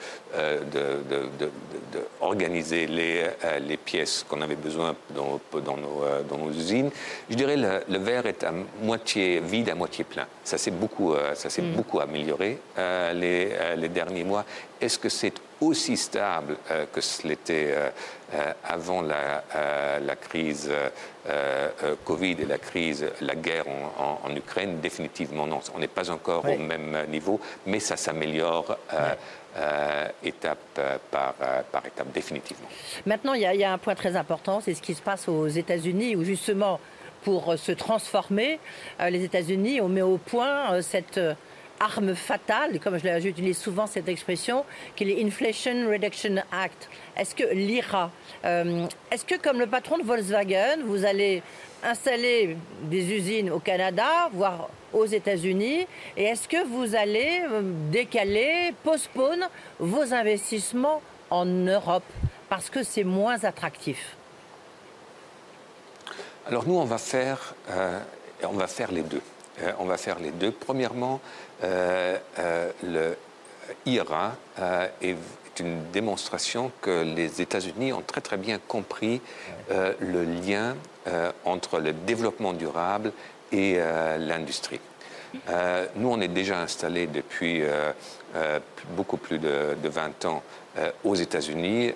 organiser 2.21 2.87
les, 2.87 3.25
les 3.67 3.77
pièces 3.79 4.23
qu'on 4.29 4.43
avait 4.43 4.55
besoin 4.55 4.95
dans, 5.15 5.41
dans, 5.61 5.79
nos, 5.79 6.05
dans, 6.29 6.37
nos, 6.37 6.51
usines. 6.51 6.91
Je 7.31 7.37
dirais 7.37 7.57
le, 7.57 7.81
le 7.89 7.99
verre 7.99 8.27
est 8.27 8.45
à 8.45 8.53
moitié 8.83 9.41
vide, 9.41 9.71
à 9.71 9.75
moitié 9.75 10.05
plein. 10.05 10.27
Ça 10.45 10.59
s'est 10.59 10.73
beaucoup, 10.73 11.15
ça 11.33 11.49
s'est 11.49 11.63
mm. 11.63 11.73
beaucoup 11.73 12.01
amélioré 12.01 12.59
les, 13.15 13.49
les 13.77 13.89
derniers 13.89 14.25
mois. 14.25 14.45
Est-ce 14.79 14.99
que 14.99 15.09
c'est 15.09 15.33
aussi 15.61 15.97
stable 15.97 16.57
euh, 16.71 16.87
que 16.93 17.01
ce 17.01 17.27
l'était 17.27 17.69
euh, 17.71 17.91
euh, 18.35 18.53
avant 18.65 19.03
la, 19.03 19.45
la 20.01 20.17
crise 20.17 20.71
Covid 22.05 22.37
et 22.41 22.45
la 22.45 22.59
crise, 22.59 23.07
la 23.21 23.35
guerre 23.35 23.67
en, 23.69 24.35
Ukraine 24.35 24.81
Définitivement 24.81 25.47
non. 25.47 25.61
On 25.75 25.79
n'est 25.79 25.87
pas 25.89 26.11
encore 26.11 26.45
au 26.45 26.59
même 26.59 27.07
niveau, 27.09 27.41
mais 27.67 27.81
ça 27.81 27.97
s'améliore. 27.97 28.77
étape 30.23 30.81
par, 31.11 31.35
par, 31.35 31.87
étape, 31.87 32.13
définitivement. 32.13 32.69
Maintenant, 33.07 33.33
il 33.33 33.41
y, 33.41 33.59
y, 33.59 33.65
a, 33.65 33.73
un 33.73 33.79
point 33.79 33.95
très 33.95 34.15
important, 34.17 34.61
c'est 34.61 34.75
ce 34.75 34.83
qui 34.83 34.95
se 34.95 35.01
passe 35.01 35.29
aux 35.29 35.47
États-Unis, 35.49 36.15
où 36.17 36.25
justement, 36.25 36.79
pour 37.23 37.57
se 37.57 37.73
transformer, 37.73 38.59
les 39.01 39.25
États-Unis 39.25 39.81
ont 39.81 39.89
mis 39.89 40.03
au 40.03 40.19
point 40.19 40.83
cette 40.83 41.21
arme 41.81 42.15
fatale, 42.15 42.81
comme 42.81 42.99
j'utilise 42.99 43.59
souvent 43.59 43.87
cette 43.87 44.09
expression, 44.09 44.65
qui 44.95 45.05
est 45.05 45.23
l'Inflation 45.23 45.89
Reduction 45.91 46.37
Act. 46.53 46.89
Est-ce 47.17 47.35
que 47.35 47.45
l'IRA, 47.55 48.11
euh, 48.45 48.87
est-ce 49.11 49.25
que 49.25 49.37
comme 49.37 49.59
le 49.59 49.67
patron 49.67 49.99
de 49.99 50.05
Volkswagen, 50.05 50.79
vous 50.85 51.05
allez 51.05 51.43
installer 51.85 52.57
des 52.83 53.13
usines 53.13 53.51
au 53.51 53.59
Canada, 53.59 54.31
voire 54.33 54.69
aux 54.93 55.07
États-Unis, 55.07 55.87
et 56.17 56.25
est-ce 56.25 56.49
que 56.49 56.65
vous 56.67 56.95
allez 56.95 57.43
euh, 57.51 57.63
décaler, 57.91 58.75
postpone 58.83 59.47
vos 59.79 60.15
investissements 60.15 61.03
en 61.31 61.45
Europe 61.45 62.05
parce 62.49 62.71
que 62.71 62.83
c'est 62.83 63.05
moins 63.05 63.45
attractif? 63.45 64.17
Alors 66.47 66.67
nous, 66.67 66.77
on 66.77 66.85
va 66.85 66.99
faire, 66.99 67.55
euh, 67.71 67.99
les 68.93 69.03
deux. 69.03 69.23
on 69.81 69.85
va 69.85 69.97
faire 69.97 70.21
les 70.21 70.31
deux. 70.31 70.53
Premièrement, 70.53 71.21
le 71.63 73.17
IRA 73.85 74.37
euh, 74.59 74.89
est 75.03 75.17
une 75.59 75.91
démonstration 75.91 76.71
que 76.83 77.03
les 77.03 77.41
États-Unis 77.41 77.93
ont 77.93 78.03
très 78.03 78.21
très 78.21 78.37
bien 78.37 78.59
compris 78.69 79.23
le 79.71 80.25
lien 80.25 80.77
entre 81.47 81.79
le 81.79 81.95
développement 81.95 82.53
durable 82.53 83.11
et 83.53 83.79
l'industrie. 84.19 84.81
Nous, 85.97 86.09
on 86.09 86.21
est 86.21 86.29
déjà 86.29 86.61
installés 86.61 87.07
depuis 87.07 87.63
beaucoup 88.91 89.17
plus 89.17 89.39
de, 89.39 89.77
20 89.83 90.25
ans 90.27 90.43
aux 91.05 91.15
États-Unis, 91.15 91.93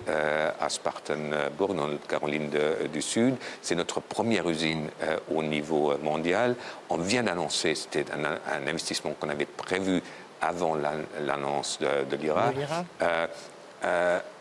à 0.59 0.69
Spartanburg, 0.69 1.75
dans 1.75 1.87
la 1.87 1.97
Caroline 2.07 2.49
du 2.91 3.01
Sud. 3.01 3.35
C'est 3.61 3.75
notre 3.75 3.99
première 3.99 4.49
usine 4.49 4.89
au 5.33 5.43
niveau 5.43 5.97
mondial. 6.01 6.55
On 6.89 6.97
vient 6.97 7.23
d'annoncer, 7.23 7.75
c'était 7.75 8.05
un, 8.11 8.67
investissement 8.67 9.13
qu'on 9.19 9.29
avait 9.29 9.45
prévu 9.45 10.01
avant 10.41 10.75
l'annonce 11.19 11.79
de, 11.79 12.15
l'IRA. 12.15 12.51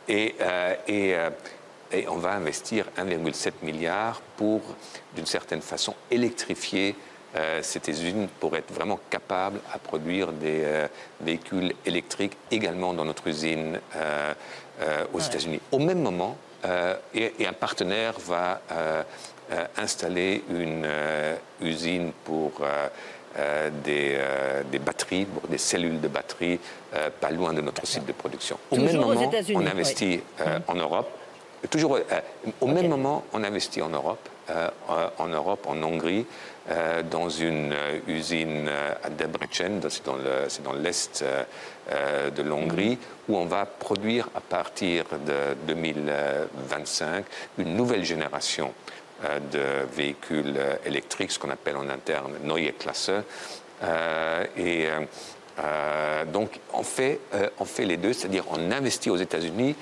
et, 0.08 0.34
et, 0.88 1.14
et, 1.92 2.08
on 2.08 2.16
va 2.16 2.32
investir 2.32 2.86
1,7 2.98 3.52
milliard 3.62 4.22
pour, 4.36 4.62
d'une 5.14 5.26
certaine 5.26 5.60
façon, 5.60 5.94
électrifier 6.10 6.96
euh, 7.36 7.60
cette 7.62 7.86
usine 7.86 8.26
pour 8.40 8.56
être 8.56 8.72
vraiment 8.72 8.98
capable 9.08 9.60
à 9.72 9.78
produire 9.78 10.32
des 10.32 10.62
euh, 10.64 10.88
véhicules 11.20 11.72
électriques 11.86 12.36
également 12.50 12.92
dans 12.92 13.04
notre 13.04 13.28
usine 13.28 13.78
euh, 13.94 14.34
aux 15.12 15.20
États-Unis. 15.20 15.60
Au 15.70 15.78
même 15.78 16.02
moment, 16.02 16.36
et, 17.14 17.46
un 17.46 17.52
partenaire 17.52 18.14
va 18.18 18.60
installer 19.78 20.42
une 20.50 20.86
usine 21.60 22.12
pour 22.24 22.52
des, 23.84 24.18
des, 24.70 24.78
batteries, 24.78 25.26
pour 25.26 25.48
des 25.48 25.58
cellules 25.58 26.00
de 26.00 26.08
batteries, 26.08 26.58
pas 27.20 27.30
loin 27.30 27.52
de 27.52 27.60
notre 27.60 27.86
site 27.86 28.06
de 28.06 28.12
production. 28.12 28.58
Au 28.70 28.76
même 28.76 28.96
moment, 28.96 29.30
on 29.54 29.66
investit 29.66 30.20
en 30.66 30.74
Europe. 30.74 31.10
Toujours, 31.70 31.98
au 32.60 32.66
même 32.66 32.88
moment, 32.88 33.24
on 33.34 33.44
investit 33.44 33.82
en 33.82 33.90
Europe, 33.90 34.29
en 35.18 35.28
Europe, 35.28 35.66
en 35.68 35.82
Hongrie, 35.82 36.26
euh, 36.70 37.02
dans 37.02 37.28
une 37.28 37.72
euh, 37.72 37.98
usine 38.06 38.68
euh, 38.68 38.92
à 39.02 39.10
Debrecen, 39.10 39.80
c'est 39.88 40.04
dans 40.62 40.72
l'est 40.74 41.24
de 42.36 42.42
l'Hongrie, 42.42 42.96
où 43.28 43.36
on 43.36 43.46
va 43.46 43.66
produire 43.66 44.28
à 44.36 44.40
partir 44.40 45.04
de 45.26 45.56
2025 45.66 47.24
une 47.58 47.74
nouvelle 47.74 48.04
génération 48.04 48.72
de 49.52 49.60
véhicules 49.92 50.56
électriques, 50.86 51.32
ce 51.32 51.40
qu'on 51.40 51.50
appelle 51.50 51.76
en 51.76 51.88
interne 51.88 52.34
Neue 52.44 52.72
Klasse. 52.78 53.10
et 54.56 54.86
donc 56.32 56.60
on 56.72 56.84
fait, 56.84 57.18
on 57.58 57.64
fait 57.64 57.86
les 57.86 57.96
deux, 57.96 58.12
c'est-à-dire 58.12 58.44
on 58.50 58.70
investit 58.70 59.10
aux 59.10 59.16
États-Unis 59.16 59.74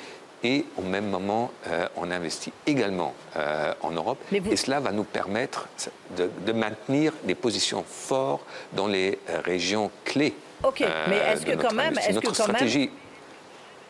et 0.45 0.65
au 0.77 0.83
même 0.83 1.09
moment, 1.09 1.51
euh, 1.67 1.89
on 1.97 2.11
investit 2.11 2.53
également 2.67 3.15
euh, 3.37 3.73
en 3.83 3.91
Europe. 3.91 4.19
Et 4.33 4.57
cela 4.57 4.81
va 4.81 4.93
nous 4.93 5.05
permettre 5.05 5.69
de, 6.17 6.53
maintenir 6.53 7.13
des 7.25 7.35
positions 7.35 7.85
fortes 7.87 8.45
dans 8.73 8.87
les 8.87 9.19
euh, 9.29 9.41
régions 9.45 9.91
clés. 10.05 10.35
Ok, 10.63 10.85
mais 11.09 11.17
est-ce 11.17 11.47
que 11.47 11.57
quand 11.57 11.73
même, 11.73 11.97
est-ce 11.99 12.19
que 12.19 12.37
quand 12.37 12.53
même, 12.53 12.89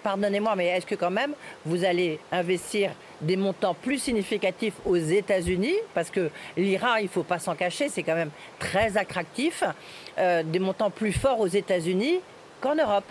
pardonnez-moi, 0.03 0.55
mais 0.57 0.67
est-ce 0.67 0.87
que 0.87 0.95
quand 0.95 1.11
même 1.11 1.33
vous 1.65 1.85
allez 1.85 2.21
investir 2.31 2.93
des 3.21 3.37
montants 3.37 3.75
plus 3.75 3.99
significatifs 3.99 4.75
aux 4.85 4.97
États-Unis, 4.97 5.75
parce 5.95 6.11
que 6.11 6.31
l'IRA, 6.57 7.01
il 7.01 7.05
ne 7.05 7.09
faut 7.09 7.23
pas 7.23 7.39
s'en 7.39 7.55
cacher, 7.55 7.89
c'est 7.89 8.03
quand 8.03 8.15
même 8.15 8.31
très 8.59 8.97
attractif, 8.97 9.65
des 10.17 10.59
montants 10.59 10.91
plus 10.91 11.13
forts 11.13 11.41
aux 11.41 11.49
États-Unis 11.49 12.21
qu'en 12.61 12.75
Europe 12.75 13.05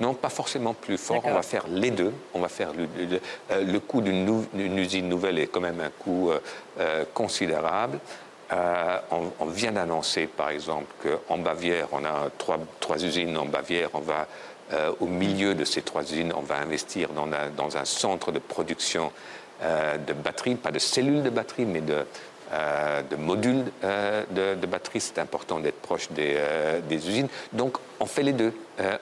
non, 0.00 0.14
pas 0.14 0.28
forcément 0.28 0.74
plus 0.74 0.96
fort. 0.96 1.22
On 1.24 1.32
va 1.32 1.42
faire 1.42 1.66
les 1.68 1.90
deux. 1.90 2.12
On 2.34 2.40
va 2.40 2.48
faire 2.48 2.72
le, 2.72 2.86
euh, 3.50 3.80
coût 3.80 4.00
d'une 4.00 4.78
usine 4.78 5.08
nouvelle 5.08 5.38
est 5.38 5.48
quand 5.48 5.60
même 5.60 5.80
un 5.80 5.90
coût 5.90 6.30
euh, 6.30 6.38
euh, 6.78 7.04
considérable. 7.12 7.98
on, 8.50 9.46
vient 9.46 9.72
d'annoncer, 9.72 10.26
par 10.26 10.50
exemple, 10.50 10.86
qu'en 11.02 11.38
Bavière, 11.38 11.88
on 11.92 12.04
a 12.04 12.30
trois, 12.38 12.58
trois, 12.80 13.02
usines 13.04 13.36
en 13.36 13.46
Bavière. 13.46 13.90
On 13.94 14.00
va, 14.00 14.26
au 15.00 15.06
milieu 15.06 15.54
de 15.54 15.64
ces 15.64 15.82
trois 15.82 16.02
usines, 16.02 16.32
on 16.36 16.42
va 16.42 16.58
investir 16.58 17.08
dans 17.10 17.26
un, 17.26 17.50
dans 17.56 17.76
un 17.76 17.84
centre 17.84 18.32
de 18.32 18.38
production 18.38 19.10
de 19.60 20.12
batteries, 20.12 20.54
pas 20.54 20.70
de 20.70 20.78
cellules 20.78 21.22
de 21.22 21.30
batteries, 21.30 21.66
mais 21.66 21.80
de, 21.80 22.06
de 22.50 23.16
modules 23.16 23.64
de, 23.82 24.54
de 24.54 24.66
batteries. 24.66 25.00
C'est 25.00 25.18
important 25.18 25.60
d'être 25.60 25.80
proche 25.80 26.10
des, 26.10 26.36
des, 26.88 27.08
usines. 27.08 27.28
Donc, 27.52 27.76
on 28.00 28.06
fait 28.06 28.22
les 28.22 28.32
deux. 28.32 28.52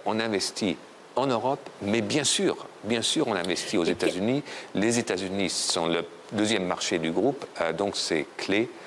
on 0.05 0.19
investit 0.19 0.77
en 1.15 1.27
Europe, 1.27 1.61
mais 1.81 2.03
bien 2.03 2.25
sûr, 2.25 2.67
bien 2.85 3.03
sûr, 3.03 3.29
on 3.29 3.35
investit 3.35 3.79
aux 3.79 3.85
États-Unis. 3.85 4.43
Les 4.75 4.99
États-Unis 4.99 5.51
sont 5.51 5.87
le 5.87 6.05
deuxième 6.33 6.67
marché 6.67 6.99
du 6.99 7.11
groupe, 7.11 7.47
donc 7.77 7.97
c'est 7.97 8.27
clé 8.37 8.69
euh, 8.69 8.86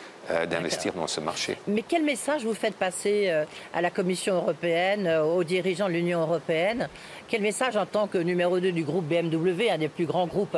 d'investir 0.49 0.93
dans 0.93 1.07
ce 1.07 1.19
marché. 1.19 1.57
Mais 1.67 1.83
quel 1.87 2.03
message 2.03 2.43
vous 2.43 2.53
faites 2.53 2.75
passer 2.75 3.29
euh, 3.29 3.45
à 3.73 3.81
la 3.81 3.89
Commission 3.89 4.35
européenne, 4.35 5.07
euh, 5.07 5.23
aux 5.23 5.43
dirigeants 5.43 5.87
de 5.87 5.93
l'Union 5.93 6.21
européenne? 6.21 6.87
Quel 7.27 7.41
message 7.41 7.77
en 7.77 7.85
tant 7.85 8.07
que 8.07 8.17
numéro 8.17 8.59
2 8.59 8.71
du 8.71 8.83
groupe 8.83 9.05
BMW, 9.05 9.69
un 9.71 9.77
des 9.77 9.87
plus 9.87 10.05
grands 10.05 10.27
groupes 10.27 10.57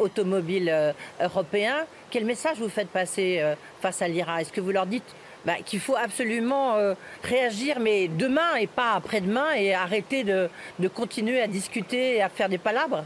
automobiles 0.00 0.94
européens, 1.20 1.86
quel 2.10 2.24
message 2.24 2.58
vous 2.58 2.68
faites 2.68 2.88
passer 2.88 3.40
face 3.80 4.02
à 4.02 4.08
l'IRA 4.08 4.40
Est-ce 4.40 4.52
que 4.52 4.60
vous 4.60 4.72
leur 4.72 4.86
dites 4.86 5.14
bah, 5.44 5.54
qu'il 5.64 5.78
faut 5.78 5.94
absolument 5.94 6.74
réagir, 7.22 7.78
mais 7.78 8.08
demain 8.08 8.56
et 8.56 8.66
pas 8.66 8.94
après-demain, 8.94 9.52
et 9.56 9.72
arrêter 9.72 10.24
de, 10.24 10.48
continuer 10.92 11.40
à 11.40 11.46
discuter 11.46 12.16
et 12.16 12.22
à 12.22 12.28
faire 12.28 12.48
des 12.48 12.58
palabres? 12.58 13.04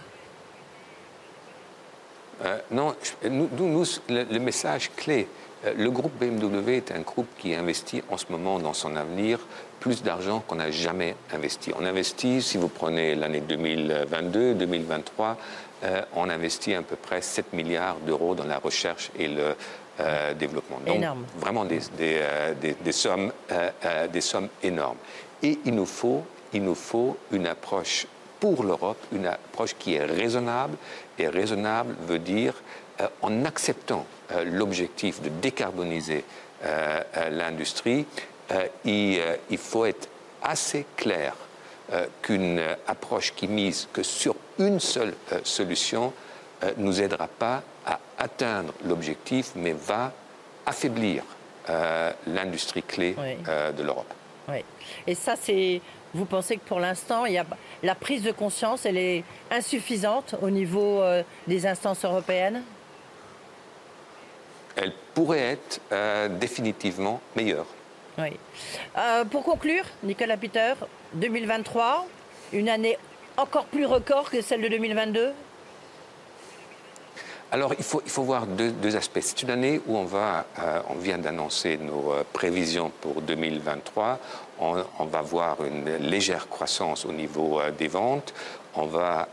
Non, 2.71 2.95
nous, 3.31 3.49
nous, 3.53 3.85
le, 4.09 4.39
message 4.39 4.91
clé, 4.97 5.29
euh, 5.29 5.42
le 5.77 5.91
groupe 5.91 6.13
BMW 6.19 6.77
est 6.77 6.91
un 6.91 7.01
groupe 7.01 7.29
qui 7.39 7.55
investit 7.55 8.03
en 8.11 8.17
ce 8.17 8.27
moment 8.31 8.59
dans 8.59 8.73
son 8.73 8.97
avenir 8.97 9.39
plus 9.81 10.03
d'argent 10.03 10.43
qu'on 10.47 10.57
n'a 10.57 10.71
jamais 10.71 11.15
investi. 11.33 11.73
On 11.79 11.85
investit, 11.85 12.43
si 12.43 12.57
vous 12.59 12.69
prenez 12.69 13.15
l'année 13.15 13.41
2022, 13.41 14.55
2023, 14.55 15.37
euh, 15.85 16.03
on 16.15 16.29
investit 16.29 16.75
à 16.75 16.83
peu 16.83 16.97
près 16.97 17.21
7 17.21 17.53
milliards 17.53 17.97
d'euros 18.07 18.35
dans 18.35 18.45
la 18.45 18.59
recherche 18.59 19.11
et 19.19 19.29
le 19.29 19.55
euh, 20.01 20.35
développement. 20.35 20.79
Donc, 20.87 20.97
Énorme. 20.97 21.25
vraiment 21.39 21.65
des, 21.65 21.81
des, 21.99 22.93
sommes, 22.93 23.33
des 24.13 24.21
sommes 24.21 24.49
énormes. 24.63 24.99
Et 25.43 25.59
il 25.65 25.75
nous 25.75 25.87
faut, 25.87 26.25
il 26.53 26.63
nous 26.63 26.75
faut 26.75 27.17
une 27.31 27.47
approche 27.47 28.07
pour 28.41 28.65
l'Europe, 28.65 28.99
une 29.13 29.27
approche 29.27 29.75
qui 29.79 29.95
est 29.95 30.05
raisonnable. 30.05 30.77
Et 31.19 31.29
raisonnable 31.29 31.95
veut 32.07 32.19
dire 32.19 32.55
en 33.21 33.45
acceptant 33.45 34.07
euh, 34.22 34.22
l'objectif 34.45 35.21
de 35.21 35.29
décarboniser 35.29 36.25
euh, 36.65 37.01
euh, 37.17 37.31
l'industrie, 37.31 38.07
il, 38.85 39.19
faut 39.57 39.87
être 39.87 40.09
assez 40.43 40.85
clair 40.95 41.35
qu'une 42.21 42.61
approche 42.87 43.33
qui 43.35 43.49
mise 43.49 43.89
que 43.91 44.03
sur 44.03 44.35
une 44.59 44.79
seule 44.79 45.15
solution 45.43 46.13
nous 46.77 47.01
aidera 47.01 47.29
pas 47.29 47.63
à 47.87 47.99
atteindre 48.19 48.75
l'objectif, 48.85 49.53
mais 49.57 49.73
va 49.73 50.13
affaiblir 50.67 51.23
l'industrie 52.27 52.83
clé 52.83 53.17
de 53.75 53.83
l'Europe. 53.83 54.13
Oui. 54.51 54.63
Et 55.07 55.15
ça, 55.15 55.35
c'est. 55.41 55.81
Vous 56.13 56.27
pensez 56.27 56.59
que 56.59 56.69
pour 56.69 56.81
l'instant, 56.81 57.25
il 57.25 57.33
y 57.33 57.39
a 57.39 57.47
la 57.83 57.95
prise 57.95 58.23
de 58.23 58.33
conscience, 58.33 58.85
elle 58.85 58.99
est 58.99 59.25
insuffisante 59.51 60.35
au 60.43 60.51
niveau 60.51 61.03
des 61.47 61.67
instances 61.67 62.05
européennes? 62.05 62.63
Elle 64.77 64.93
pourrait 65.15 65.53
être 65.53 65.81
euh, 65.93 66.29
définitivement 66.29 67.21
meilleure. 67.37 67.67
Oui. 68.19 68.37
Euh, 68.99 69.25
pour 69.25 69.43
conclure, 69.43 69.85
Nicolas 70.03 70.37
Peter, 70.37 70.75
2023, 71.15 72.07
une 72.53 72.69
année 72.69 72.99
encore 73.37 73.65
plus 73.67 73.87
record 73.87 74.31
que 74.31 74.43
celle 74.43 74.63
de 74.63 74.69
2022 74.69 75.33
alors, 77.55 77.75
il 77.77 77.85
faut, 77.85 78.01
il 78.03 78.11
faut 78.11 78.23
voir 78.23 78.47
deux, 78.47 78.97
aspects. 78.97 79.19
C'est 79.21 79.43
une 79.43 79.51
année 79.51 79.79
où 79.87 79.95
on, 79.95 80.07
va, 80.07 80.47
euh, 80.59 80.81
on 80.89 80.95
vient 80.95 81.19
d'annoncer 81.19 81.77
nos 81.77 82.15
prévisions 82.33 82.91
pour 83.03 83.21
2023. 83.21 84.19
On, 84.59 84.83
on, 84.99 85.05
va 85.05 85.21
voir 85.21 85.63
une 85.63 85.99
légère 85.99 86.49
croissance 86.49 87.05
au 87.05 87.13
niveau 87.13 87.61
des 87.79 87.89
ventes. 87.89 88.33
On 88.75 88.87
va 88.87 89.29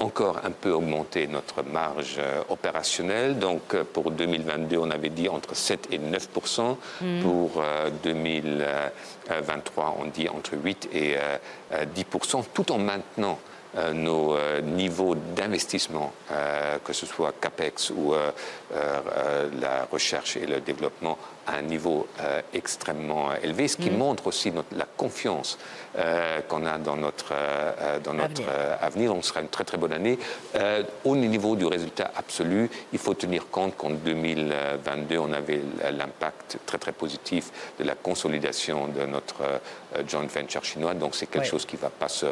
encore 0.00 0.40
un 0.44 0.50
peu 0.50 0.70
augmenter 0.70 1.26
notre 1.26 1.62
marge 1.62 2.16
euh, 2.18 2.42
opérationnelle. 2.48 3.38
Donc 3.38 3.74
euh, 3.74 3.84
pour 3.84 4.10
2022, 4.10 4.76
on 4.78 4.90
avait 4.90 5.08
dit 5.10 5.28
entre 5.28 5.54
7 5.54 5.88
et 5.92 5.98
9 5.98 6.28
mm. 7.00 7.22
Pour 7.22 7.62
2023, 8.02 9.84
euh, 9.84 9.88
on 10.00 10.06
dit 10.06 10.28
entre 10.28 10.52
8 10.62 10.88
et 10.92 11.16
10% 11.72 12.44
tout 12.52 12.72
en 12.72 12.78
maintenant 12.78 13.38
nos 13.92 14.36
niveaux 14.62 15.16
d'investissement, 15.16 16.12
que 16.84 16.92
ce 16.92 17.06
soit 17.06 17.32
CAPEX 17.40 17.90
ou 17.90 18.14
la 18.72 19.86
recherche 19.90 20.36
et 20.36 20.46
le 20.46 20.60
développement, 20.60 21.18
à 21.46 21.56
un 21.56 21.62
niveau 21.62 22.06
extrêmement 22.52 23.34
élevé, 23.42 23.68
ce 23.68 23.76
qui 23.76 23.90
mm. 23.90 23.96
montre 23.96 24.26
aussi 24.26 24.52
la 24.72 24.86
confiance 24.96 25.58
euh, 25.96 26.40
qu'on 26.48 26.66
a 26.66 26.76
dans 26.78 26.96
notre, 26.96 27.32
euh, 27.32 28.00
dans 28.00 28.14
notre 28.14 28.42
euh, 28.48 28.76
avenir. 28.80 29.14
Donc, 29.14 29.22
ce 29.22 29.28
sera 29.28 29.42
une 29.42 29.48
très 29.48 29.62
très 29.62 29.78
bonne 29.78 29.92
année. 29.92 30.18
au 31.04 31.14
niveau 31.14 31.54
du 31.54 31.66
résultat 31.66 32.10
absolu, 32.16 32.68
il 32.92 32.98
faut 32.98 33.14
tenir 33.14 33.48
compte 33.48 33.76
qu'en 33.76 33.90
2022, 33.90 35.18
on 35.18 35.32
avait 35.32 35.60
l'impact 35.92 36.58
très 36.66 36.78
très 36.78 36.90
positif 36.90 37.50
de 37.78 37.84
la 37.84 37.94
consolidation 37.94 38.88
de 38.88 39.06
notre 39.06 39.42
joint 40.08 40.26
venture 40.26 40.64
chinois. 40.64 40.94
Donc, 40.94 41.14
c'est 41.14 41.26
quelque 41.26 41.46
chose 41.46 41.64
qui 41.64 41.76
ne 41.76 41.82
va 41.82 41.90
pas 41.90 42.08
se 42.08 42.26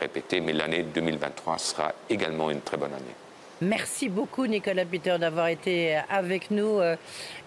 répéter. 0.00 0.40
Mais 0.40 0.52
l'année 0.52 0.82
2023 0.82 1.58
sera 1.58 1.92
également 2.10 2.50
une 2.50 2.60
très 2.60 2.76
bonne 2.76 2.92
année. 2.92 3.27
Merci 3.60 4.08
beaucoup 4.08 4.46
Nicolas 4.46 4.84
Peter 4.84 5.16
d'avoir 5.18 5.48
été 5.48 5.98
avec 6.10 6.50
nous 6.50 6.78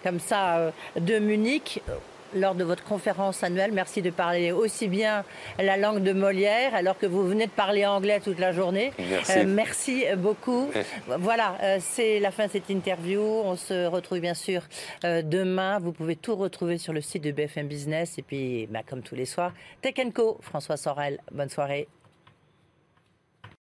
comme 0.02 0.20
ça 0.20 0.72
de 0.96 1.18
Munich 1.18 1.82
lors 2.34 2.54
de 2.54 2.64
votre 2.64 2.84
conférence 2.84 3.42
annuelle. 3.42 3.72
Merci 3.72 4.02
de 4.02 4.10
parler 4.10 4.52
aussi 4.52 4.88
bien 4.88 5.24
la 5.58 5.76
langue 5.76 6.02
de 6.02 6.12
Molière 6.12 6.74
alors 6.74 6.98
que 6.98 7.06
vous 7.06 7.26
venez 7.26 7.46
de 7.46 7.50
parler 7.50 7.86
anglais 7.86 8.20
toute 8.20 8.38
la 8.38 8.52
journée. 8.52 8.92
Merci, 9.46 10.06
euh, 10.06 10.16
beaucoup. 10.16 10.70
Voilà, 11.06 11.56
euh, 11.62 11.78
c'est 11.80 12.20
la 12.20 12.30
fin 12.30 12.46
de 12.46 12.52
cette 12.52 12.70
interview. 12.70 13.20
On 13.20 13.56
se 13.56 13.86
retrouve 13.86 14.20
bien 14.20 14.34
sûr 14.34 14.62
euh, 15.04 15.22
demain. 15.22 15.78
Vous 15.78 15.92
pouvez 15.92 16.16
tout 16.16 16.36
retrouver 16.36 16.78
sur 16.78 16.92
le 16.92 17.00
site 17.00 17.22
de 17.22 17.32
BFM 17.32 17.68
Business 17.68 18.18
et 18.18 18.22
puis, 18.22 18.66
bah, 18.70 18.80
comme 18.88 19.02
tous 19.02 19.14
les 19.14 19.26
soirs, 19.26 19.52
Tech 19.80 19.94
Co. 20.14 20.38
François 20.40 20.76
Sorel. 20.76 21.20
Bonne 21.32 21.50
soirée. 21.50 21.88